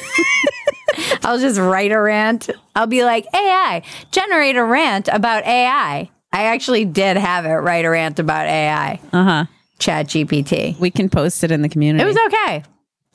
I'll 1.25 1.38
just 1.38 1.59
write 1.59 1.93
a 1.93 2.01
rant. 2.01 2.51
I'll 2.75 2.87
be 2.87 3.05
like, 3.05 3.27
AI, 3.35 3.83
generate 4.11 4.57
a 4.57 4.65
rant 4.65 5.09
about 5.09 5.45
AI. 5.45 6.11
I 6.33 6.45
actually 6.45 6.85
did 6.85 7.17
have 7.17 7.45
it 7.45 7.51
write 7.51 7.85
a 7.85 7.91
rant 7.91 8.19
about 8.19 8.47
AI. 8.47 9.01
Uh 9.12 9.25
huh. 9.25 9.45
Chat 9.83 10.07
GPT. 10.07 10.79
We 10.79 10.90
can 10.90 11.09
post 11.11 11.42
it 11.45 11.51
in 11.51 11.62
the 11.62 11.68
community. 11.68 12.03
It 12.03 12.07
was 12.07 12.16
okay. 12.27 12.62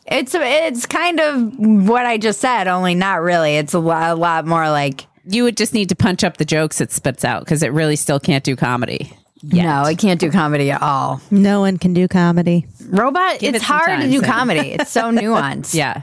It's 0.05 0.33
it's 0.35 0.85
kind 0.85 1.19
of 1.19 1.53
what 1.89 2.05
I 2.05 2.17
just 2.17 2.39
said, 2.39 2.67
only 2.67 2.95
not 2.95 3.21
really. 3.21 3.57
It's 3.57 3.73
a 3.73 3.79
lot, 3.79 4.11
a 4.11 4.15
lot 4.15 4.45
more 4.45 4.69
like 4.69 5.05
you 5.25 5.43
would 5.43 5.57
just 5.57 5.73
need 5.73 5.89
to 5.89 5.95
punch 5.95 6.23
up 6.23 6.37
the 6.37 6.45
jokes 6.45 6.79
it 6.79 6.91
spits 6.91 7.25
out 7.25 7.43
because 7.43 7.63
it 7.63 7.73
really 7.73 7.95
still 7.97 8.19
can't 8.19 8.43
do 8.43 8.55
comedy. 8.55 9.11
no, 9.43 9.83
it 9.85 9.97
can't 9.97 10.19
do 10.19 10.31
comedy 10.31 10.71
at 10.71 10.81
all. 10.81 11.21
No 11.31 11.59
one 11.61 11.77
can 11.77 11.93
do 11.93 12.07
comedy. 12.07 12.65
Robot, 12.87 13.39
Give 13.39 13.53
it's 13.55 13.63
it 13.63 13.67
some 13.67 13.77
hard 13.77 14.01
to 14.01 14.07
do 14.09 14.19
Sam. 14.21 14.29
comedy. 14.31 14.71
It's 14.79 14.91
so 14.91 15.11
nuanced. 15.11 15.73
Yeah. 15.73 16.01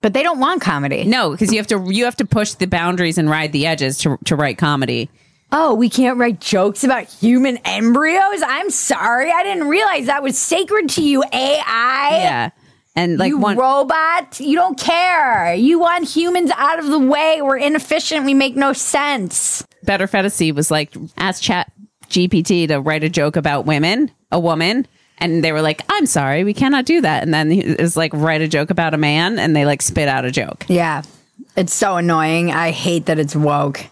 But 0.00 0.12
they 0.12 0.22
don't 0.22 0.38
want 0.40 0.60
comedy. 0.62 1.04
No, 1.04 1.30
because 1.30 1.50
you 1.52 1.58
have 1.58 1.66
to 1.68 1.86
you 1.90 2.04
have 2.04 2.16
to 2.16 2.24
push 2.26 2.52
the 2.54 2.66
boundaries 2.66 3.16
and 3.18 3.28
ride 3.30 3.52
the 3.52 3.66
edges 3.66 3.98
to 3.98 4.18
to 4.24 4.36
write 4.36 4.58
comedy. 4.58 5.08
Oh, 5.56 5.72
we 5.72 5.88
can't 5.88 6.18
write 6.18 6.40
jokes 6.40 6.82
about 6.82 7.04
human 7.04 7.58
embryos? 7.58 8.42
I'm 8.44 8.70
sorry. 8.70 9.30
I 9.30 9.44
didn't 9.44 9.68
realize 9.68 10.06
that 10.06 10.20
was 10.20 10.36
sacred 10.36 10.90
to 10.90 11.02
you, 11.02 11.22
AI. 11.32 12.08
Yeah. 12.10 12.50
And 12.96 13.18
like 13.18 13.28
you 13.28 13.38
one 13.38 13.56
robot, 13.56 14.40
you 14.40 14.56
don't 14.56 14.76
care. 14.76 15.54
You 15.54 15.78
want 15.78 16.08
humans 16.08 16.50
out 16.56 16.80
of 16.80 16.86
the 16.86 16.98
way. 16.98 17.40
We're 17.40 17.58
inefficient. 17.58 18.26
We 18.26 18.34
make 18.34 18.56
no 18.56 18.72
sense. 18.72 19.64
Better 19.84 20.08
Fantasy 20.08 20.50
was 20.50 20.72
like 20.72 20.92
ask 21.16 21.40
Chat 21.40 21.70
GPT 22.08 22.66
to 22.66 22.80
write 22.80 23.04
a 23.04 23.08
joke 23.08 23.36
about 23.36 23.64
women, 23.64 24.10
a 24.32 24.40
woman, 24.40 24.88
and 25.18 25.44
they 25.44 25.52
were 25.52 25.62
like, 25.62 25.82
"I'm 25.88 26.06
sorry, 26.06 26.42
we 26.42 26.54
cannot 26.54 26.84
do 26.84 27.00
that." 27.00 27.22
And 27.22 27.32
then 27.32 27.52
it 27.52 27.80
was 27.80 27.96
like 27.96 28.12
write 28.12 28.42
a 28.42 28.48
joke 28.48 28.70
about 28.70 28.92
a 28.92 28.98
man, 28.98 29.38
and 29.38 29.54
they 29.54 29.66
like 29.66 29.82
spit 29.82 30.08
out 30.08 30.24
a 30.24 30.32
joke. 30.32 30.64
Yeah. 30.68 31.02
It's 31.56 31.74
so 31.74 31.96
annoying. 31.96 32.50
I 32.50 32.72
hate 32.72 33.06
that 33.06 33.20
it's 33.20 33.36
woke. 33.36 33.86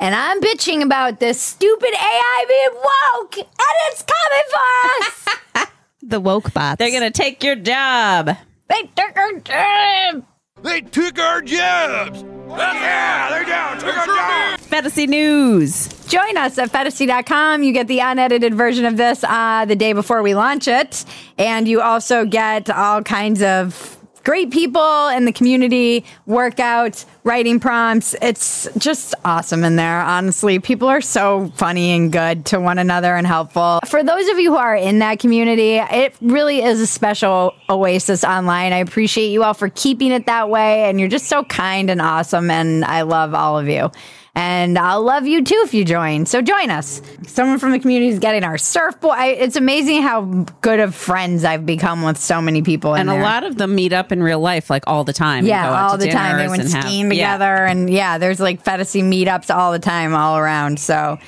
And 0.00 0.14
I'm 0.14 0.40
bitching 0.40 0.82
about 0.82 1.18
this 1.18 1.40
stupid 1.40 1.90
AI 1.92 2.44
being 2.48 2.82
woke, 2.82 3.36
and 3.38 3.76
it's 3.88 4.04
coming 4.04 4.44
for 4.50 5.60
us. 5.60 5.68
The 6.00 6.20
woke 6.20 6.54
bots. 6.54 6.78
They're 6.78 6.92
gonna 6.92 7.10
take 7.10 7.42
your 7.42 7.56
job. 7.56 8.30
they 8.68 8.82
took 8.96 9.18
our 9.18 9.32
job. 9.40 10.24
They 10.62 10.80
took 10.80 11.18
our 11.18 11.42
jobs. 11.42 12.22
Yeah, 12.48 13.28
they're 13.30 13.44
down. 13.44 13.78
Took 13.78 13.94
our 13.94 14.06
jobs. 14.06 14.66
Phetasy 14.68 15.08
news. 15.08 15.88
Join 16.06 16.36
us 16.38 16.56
at 16.56 16.70
phetasy.com. 16.70 17.62
You 17.62 17.72
get 17.72 17.88
the 17.88 17.98
unedited 17.98 18.54
version 18.54 18.86
of 18.86 18.96
this 18.96 19.22
uh, 19.24 19.64
the 19.66 19.76
day 19.76 19.92
before 19.92 20.22
we 20.22 20.34
launch 20.34 20.66
it. 20.68 21.04
And 21.36 21.68
you 21.68 21.82
also 21.82 22.24
get 22.24 22.70
all 22.70 23.02
kinds 23.02 23.42
of 23.42 23.97
great 24.24 24.50
people 24.50 25.08
in 25.08 25.24
the 25.24 25.32
community, 25.32 26.04
workouts, 26.26 27.04
writing 27.24 27.60
prompts. 27.60 28.14
It's 28.20 28.68
just 28.78 29.14
awesome 29.24 29.64
in 29.64 29.76
there, 29.76 30.00
honestly. 30.00 30.58
People 30.58 30.88
are 30.88 31.00
so 31.00 31.52
funny 31.56 31.92
and 31.92 32.12
good 32.12 32.46
to 32.46 32.60
one 32.60 32.78
another 32.78 33.14
and 33.14 33.26
helpful. 33.26 33.80
For 33.86 34.02
those 34.02 34.28
of 34.28 34.38
you 34.38 34.52
who 34.52 34.58
are 34.58 34.76
in 34.76 34.98
that 35.00 35.18
community, 35.18 35.76
it 35.76 36.14
really 36.20 36.62
is 36.62 36.80
a 36.80 36.86
special 36.86 37.54
oasis 37.68 38.24
online. 38.24 38.72
I 38.72 38.78
appreciate 38.78 39.28
you 39.28 39.44
all 39.44 39.54
for 39.54 39.68
keeping 39.68 40.12
it 40.12 40.26
that 40.26 40.48
way. 40.50 40.88
And 40.88 40.98
you're 41.00 41.08
just 41.08 41.26
so 41.26 41.44
kind 41.44 41.90
and 41.90 42.00
awesome. 42.00 42.50
And 42.50 42.84
I 42.84 43.02
love 43.02 43.34
all 43.34 43.58
of 43.58 43.68
you. 43.68 43.90
And 44.34 44.78
I'll 44.78 45.02
love 45.02 45.26
you 45.26 45.42
too 45.42 45.60
if 45.64 45.74
you 45.74 45.84
join. 45.84 46.24
So 46.26 46.40
join 46.40 46.70
us. 46.70 47.02
Someone 47.26 47.58
from 47.58 47.72
the 47.72 47.78
community 47.80 48.12
is 48.12 48.18
getting 48.20 48.44
our 48.44 48.56
surfboard. 48.56 49.16
I, 49.18 49.28
it's 49.28 49.56
amazing 49.56 50.02
how 50.02 50.22
good 50.60 50.78
of 50.78 50.94
friends 50.94 51.44
I've 51.44 51.66
become 51.66 52.02
with 52.02 52.18
so 52.18 52.40
many 52.40 52.62
people. 52.62 52.94
In 52.94 53.00
And 53.00 53.08
there. 53.08 53.20
a 53.20 53.22
lot 53.24 53.42
of 53.42 53.56
them 53.56 53.74
meet 53.74 53.92
up 53.92 54.12
in 54.12 54.22
real 54.22 54.38
life, 54.40 54.70
like 54.70 54.84
all 54.86 55.02
the 55.02 55.12
time. 55.12 55.44
Yeah, 55.44 55.82
all 55.88 55.98
the 55.98 56.08
time. 56.08 56.38
They 56.38 56.46
went 56.48 56.62
and 56.62 56.70
have- 56.72 56.84
skiing 56.84 57.06
yeah. 57.06 57.32
together. 57.36 57.64
And 57.66 57.90
yeah, 57.90 58.18
there's 58.18 58.38
like 58.38 58.62
Phetasy 58.62 59.02
meetups 59.02 59.52
all 59.52 59.72
the 59.72 59.78
time, 59.80 60.14
all 60.14 60.36
around. 60.38 60.78
So 60.78 61.18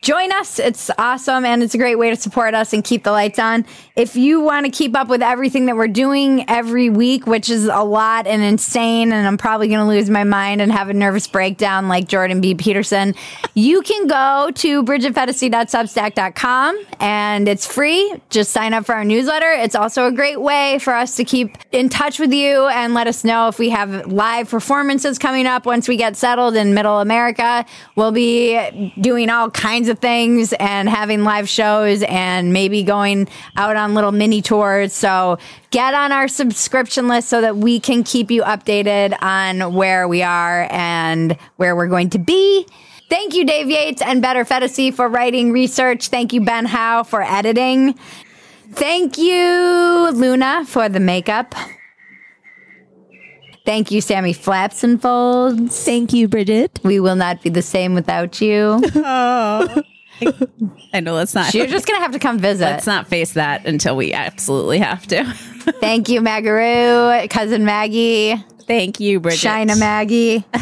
join 0.00 0.32
us. 0.32 0.58
It's 0.58 0.90
awesome. 0.98 1.44
And 1.44 1.62
it's 1.62 1.74
a 1.74 1.78
great 1.78 1.96
way 1.96 2.08
to 2.10 2.16
support 2.16 2.54
us 2.54 2.72
and 2.72 2.84
keep 2.84 3.04
the 3.04 3.10
lights 3.10 3.38
on. 3.38 3.66
If 3.96 4.16
you 4.16 4.40
want 4.40 4.66
to 4.66 4.72
keep 4.72 4.96
up 4.96 5.08
with 5.08 5.22
everything 5.22 5.66
that 5.66 5.76
we're 5.76 5.88
doing 5.88 6.48
every 6.48 6.88
week, 6.88 7.26
which 7.26 7.50
is 7.50 7.66
a 7.66 7.82
lot 7.82 8.26
and 8.26 8.42
insane, 8.42 9.12
and 9.12 9.26
I'm 9.26 9.36
probably 9.36 9.68
going 9.68 9.80
to 9.80 9.86
lose 9.86 10.08
my 10.08 10.24
mind 10.24 10.62
and 10.62 10.70
have 10.70 10.88
a 10.88 10.94
nervous 10.94 11.26
breakdown 11.26 11.88
like 11.88 12.06
Jordan 12.06 12.40
B. 12.40 12.54
Peterson, 12.54 13.16
you 13.54 13.82
can 13.82 14.06
go 14.06 14.52
to 14.54 14.84
bridgetphetasy.substack.com 14.84 16.80
and 17.00 17.48
it's 17.48 17.66
free. 17.66 18.14
Just 18.30 18.52
sign 18.52 18.74
up 18.74 18.86
for 18.86 18.94
our 18.94 19.04
newsletter. 19.04 19.50
It's 19.50 19.74
also 19.74 20.06
a 20.06 20.12
great 20.12 20.40
way 20.40 20.78
for 20.78 20.94
us 20.94 21.16
to 21.16 21.24
keep 21.24 21.58
in 21.72 21.88
touch 21.88 22.20
with 22.20 22.32
you 22.32 22.68
and 22.68 22.94
let 22.94 23.08
us 23.08 23.24
know 23.24 23.48
if 23.48 23.58
we 23.58 23.70
have 23.70 24.06
live 24.06 24.48
performances 24.48 25.18
coming 25.18 25.46
up 25.46 25.66
once 25.66 25.88
we 25.88 25.96
get 25.96 26.16
settled 26.16 26.54
in 26.54 26.72
middle 26.72 27.00
America. 27.00 27.66
We'll 27.96 28.12
be 28.12 28.92
doing 29.00 29.28
all 29.28 29.50
kinds 29.50 29.87
of 29.88 29.98
things 29.98 30.52
and 30.54 30.88
having 30.88 31.24
live 31.24 31.48
shows 31.48 32.02
and 32.02 32.52
maybe 32.52 32.82
going 32.82 33.28
out 33.56 33.76
on 33.76 33.94
little 33.94 34.12
mini 34.12 34.42
tours. 34.42 34.92
So 34.92 35.38
get 35.70 35.94
on 35.94 36.12
our 36.12 36.28
subscription 36.28 37.08
list 37.08 37.28
so 37.28 37.40
that 37.40 37.56
we 37.56 37.80
can 37.80 38.04
keep 38.04 38.30
you 38.30 38.42
updated 38.42 39.16
on 39.22 39.74
where 39.74 40.06
we 40.06 40.22
are 40.22 40.68
and 40.70 41.36
where 41.56 41.74
we're 41.74 41.88
going 41.88 42.10
to 42.10 42.18
be. 42.18 42.66
Thank 43.08 43.34
you, 43.34 43.46
Dave 43.46 43.70
Yates 43.70 44.02
and 44.02 44.20
Better 44.20 44.44
Fantasy 44.44 44.90
for 44.90 45.08
writing 45.08 45.50
research. 45.50 46.08
Thank 46.08 46.32
you, 46.32 46.42
Ben 46.42 46.66
Howe, 46.66 47.04
for 47.04 47.22
editing. 47.22 47.94
Thank 48.72 49.16
you, 49.16 50.10
Luna, 50.12 50.64
for 50.66 50.90
the 50.90 51.00
makeup. 51.00 51.54
Thank 53.68 53.90
you, 53.90 54.00
Sammy 54.00 54.32
Flaps 54.32 54.82
and 54.82 55.00
Folds. 55.00 55.84
Thank 55.84 56.14
you, 56.14 56.26
Bridget. 56.26 56.80
We 56.84 57.00
will 57.00 57.16
not 57.16 57.42
be 57.42 57.50
the 57.50 57.60
same 57.60 57.92
without 57.92 58.40
you. 58.40 58.80
Oh. 58.94 59.82
I 60.94 61.00
know 61.00 61.12
let's 61.12 61.34
not. 61.34 61.52
You're 61.52 61.66
just 61.66 61.86
gonna 61.86 62.00
have 62.00 62.12
to 62.12 62.18
come 62.18 62.38
visit. 62.38 62.64
Let's 62.64 62.86
not 62.86 63.08
face 63.08 63.34
that 63.34 63.66
until 63.66 63.94
we 63.94 64.14
absolutely 64.14 64.78
have 64.78 65.06
to. 65.08 65.22
Thank 65.82 66.08
you, 66.08 66.22
Magaroo, 66.22 67.28
cousin 67.28 67.66
Maggie. 67.66 68.36
Thank 68.62 69.00
you, 69.00 69.20
Bridget. 69.20 69.40
China 69.40 69.76
Maggie. 69.76 70.46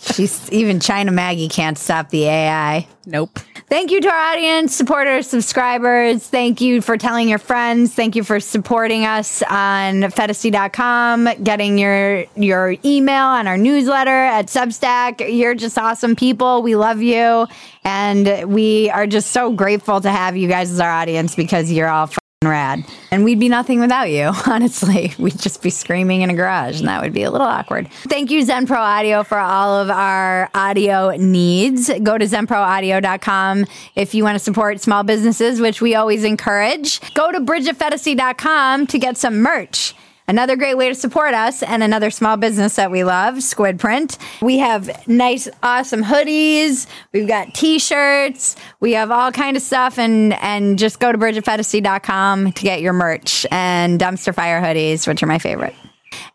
She's 0.00 0.50
even 0.50 0.80
China 0.80 1.12
Maggie 1.12 1.48
can't 1.48 1.78
stop 1.78 2.10
the 2.10 2.24
AI. 2.24 2.88
Nope. 3.06 3.38
Thank 3.68 3.90
you 3.90 4.00
to 4.02 4.08
our 4.08 4.32
audience, 4.32 4.74
supporters, 4.74 5.26
subscribers. 5.26 6.26
Thank 6.26 6.60
you 6.60 6.80
for 6.82 6.98
telling 6.98 7.28
your 7.28 7.38
friends. 7.38 7.94
Thank 7.94 8.14
you 8.14 8.22
for 8.22 8.38
supporting 8.38 9.06
us 9.06 9.42
on 9.42 10.02
phetasy.com, 10.02 11.42
getting 11.42 11.78
your 11.78 12.24
your 12.36 12.76
email 12.84 13.24
on 13.24 13.46
our 13.46 13.56
newsletter 13.56 14.10
at 14.10 14.46
Substack. 14.46 15.34
You're 15.34 15.54
just 15.54 15.78
awesome 15.78 16.14
people. 16.14 16.62
We 16.62 16.76
love 16.76 17.00
you. 17.00 17.46
And 17.84 18.52
we 18.52 18.90
are 18.90 19.06
just 19.06 19.32
so 19.32 19.50
grateful 19.52 20.00
to 20.00 20.10
have 20.10 20.36
you 20.36 20.46
guys 20.46 20.70
as 20.70 20.78
our 20.78 20.90
audience 20.90 21.34
because 21.34 21.72
you're 21.72 21.88
all 21.88 22.08
rad. 22.48 22.84
And 23.10 23.24
we'd 23.24 23.40
be 23.40 23.48
nothing 23.48 23.80
without 23.80 24.10
you, 24.10 24.32
honestly. 24.46 25.14
We'd 25.18 25.38
just 25.38 25.62
be 25.62 25.70
screaming 25.70 26.22
in 26.22 26.30
a 26.30 26.34
garage 26.34 26.80
and 26.80 26.88
that 26.88 27.02
would 27.02 27.12
be 27.12 27.22
a 27.22 27.30
little 27.30 27.46
awkward. 27.46 27.88
Thank 28.08 28.30
you, 28.30 28.42
Zen 28.42 28.66
Pro 28.66 28.78
Audio, 28.78 29.22
for 29.22 29.38
all 29.38 29.80
of 29.80 29.90
our 29.90 30.50
audio 30.54 31.10
needs. 31.16 31.88
Go 32.02 32.18
to 32.18 32.24
zenproaudio.com 32.24 33.66
if 33.94 34.14
you 34.14 34.24
want 34.24 34.34
to 34.36 34.38
support 34.38 34.80
small 34.80 35.02
businesses, 35.02 35.60
which 35.60 35.80
we 35.80 35.94
always 35.94 36.24
encourage. 36.24 37.00
Go 37.14 37.32
to 37.32 37.40
bridgetphetasy.com 37.40 38.86
to 38.88 38.98
get 38.98 39.16
some 39.16 39.40
merch. 39.40 39.94
Another 40.26 40.56
great 40.56 40.76
way 40.76 40.88
to 40.88 40.94
support 40.94 41.34
us 41.34 41.62
and 41.62 41.82
another 41.82 42.10
small 42.10 42.36
business 42.36 42.76
that 42.76 42.90
we 42.90 43.04
love, 43.04 43.42
Squid 43.42 43.78
Print. 43.78 44.16
We 44.40 44.58
have 44.58 45.06
nice, 45.06 45.48
awesome 45.62 46.02
hoodies. 46.02 46.86
We've 47.12 47.28
got 47.28 47.52
t-shirts. 47.52 48.56
We 48.80 48.92
have 48.92 49.10
all 49.10 49.32
kind 49.32 49.56
of 49.56 49.62
stuff 49.62 49.98
and 49.98 50.32
and 50.34 50.78
just 50.78 50.98
go 50.98 51.12
to 51.12 51.18
bridgetphetasy.com 51.18 52.52
to 52.52 52.62
get 52.62 52.80
your 52.80 52.94
merch 52.94 53.44
and 53.50 54.00
dumpster 54.00 54.34
fire 54.34 54.62
hoodies, 54.62 55.06
which 55.06 55.22
are 55.22 55.26
my 55.26 55.38
favorite. 55.38 55.74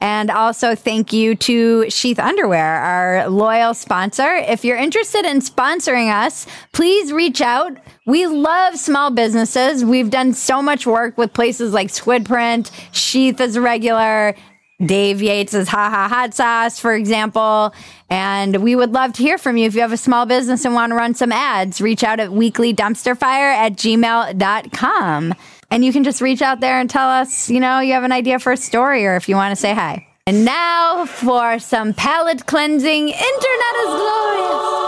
And 0.01 0.29
also 0.31 0.75
thank 0.75 1.13
you 1.13 1.35
to 1.35 1.89
Sheath 1.89 2.19
Underwear, 2.19 2.75
our 2.75 3.29
loyal 3.29 3.73
sponsor. 3.73 4.35
If 4.35 4.63
you're 4.63 4.77
interested 4.77 5.25
in 5.25 5.39
sponsoring 5.39 6.13
us, 6.13 6.45
please 6.71 7.11
reach 7.11 7.41
out. 7.41 7.77
We 8.05 8.27
love 8.27 8.77
small 8.77 9.11
businesses. 9.11 9.85
We've 9.85 10.09
done 10.09 10.33
so 10.33 10.61
much 10.61 10.87
work 10.87 11.17
with 11.17 11.33
places 11.33 11.73
like 11.73 11.87
Squidprint, 11.89 12.71
Sheath 12.91 13.39
is 13.39 13.55
a 13.55 13.61
regular, 13.61 14.35
Dave 14.83 15.21
Yates' 15.21 15.67
Ha 15.67 15.89
Ha 15.89 16.07
Hot 16.07 16.33
Sauce, 16.33 16.79
for 16.79 16.93
example. 16.93 17.73
And 18.09 18.63
we 18.63 18.75
would 18.75 18.91
love 18.91 19.13
to 19.13 19.21
hear 19.21 19.37
from 19.37 19.57
you. 19.57 19.65
If 19.65 19.75
you 19.75 19.81
have 19.81 19.91
a 19.91 19.97
small 19.97 20.25
business 20.25 20.65
and 20.65 20.73
want 20.73 20.91
to 20.91 20.95
run 20.95 21.13
some 21.13 21.31
ads, 21.31 21.81
reach 21.81 22.03
out 22.03 22.19
at 22.19 22.29
weeklydumpsterfire 22.29 23.53
at 23.53 23.73
gmail.com. 23.73 25.35
And 25.71 25.85
you 25.85 25.93
can 25.93 26.03
just 26.03 26.19
reach 26.19 26.41
out 26.41 26.61
there 26.61 26.79
and 26.79 26.89
tell 26.89 27.07
us, 27.07 27.49
you 27.49 27.59
know, 27.59 27.79
you 27.79 27.93
have 27.93 28.03
an 28.03 28.11
idea 28.11 28.39
for 28.39 28.51
a 28.51 28.57
story 28.57 29.05
or 29.05 29.15
if 29.15 29.29
you 29.29 29.35
want 29.35 29.51
to 29.51 29.55
say 29.55 29.73
hi. 29.73 30.07
And 30.25 30.43
now 30.43 31.05
for 31.05 31.59
some 31.59 31.93
palate 31.93 32.45
cleansing. 32.47 33.09
Internet 33.09 33.75
is 33.83 33.89
glorious. 34.01 34.79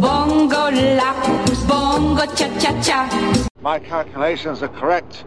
Bongo 0.00 0.70
la, 0.70 1.12
bongo 1.66 2.26
cha 2.34 2.58
cha 2.58 2.82
cha. 2.82 3.46
My 3.62 3.78
calculations 3.78 4.62
are 4.62 4.68
correct. 4.68 5.24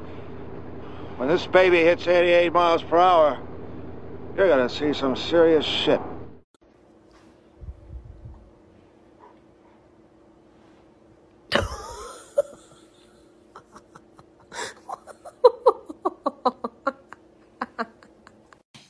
When 1.24 1.32
this 1.32 1.48
baby 1.48 1.78
hits 1.78 2.06
88 2.06 2.52
miles 2.52 2.84
per 2.84 2.98
hour, 2.98 3.40
you're 4.36 4.50
gonna 4.50 4.68
see 4.68 4.92
some 4.92 5.16
serious 5.16 5.64
shit. 5.64 6.02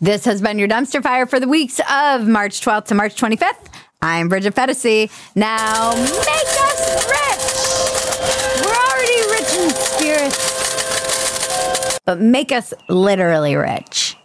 This 0.01 0.25
has 0.25 0.41
been 0.41 0.57
your 0.57 0.67
dumpster 0.67 1.03
fire 1.03 1.27
for 1.27 1.39
the 1.39 1.47
weeks 1.47 1.79
of 1.87 2.27
March 2.27 2.61
12th 2.61 2.85
to 2.85 2.95
March 2.95 3.15
25th. 3.15 3.67
I'm 4.01 4.27
Bridget 4.27 4.55
Phetasy. 4.55 5.11
Now 5.35 5.91
make 5.93 6.09
us 6.09 7.05
rich. 7.05 8.65
We're 8.65 8.73
already 8.73 9.21
rich 9.29 9.53
in 9.53 9.69
spirit, 9.69 10.62
but 12.05 12.19
make 12.19 12.51
us 12.51 12.73
literally 12.89 13.55
rich. 13.55 14.17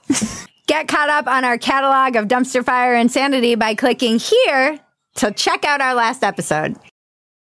Get 0.66 0.88
caught 0.88 1.08
up 1.08 1.26
on 1.26 1.44
our 1.44 1.56
catalog 1.56 2.16
of 2.16 2.26
dumpster 2.26 2.64
fire 2.64 2.94
insanity 2.94 3.54
by 3.54 3.74
clicking 3.74 4.18
here 4.18 4.78
to 5.16 5.32
check 5.32 5.64
out 5.64 5.80
our 5.80 5.94
last 5.94 6.22
episode. 6.22 6.76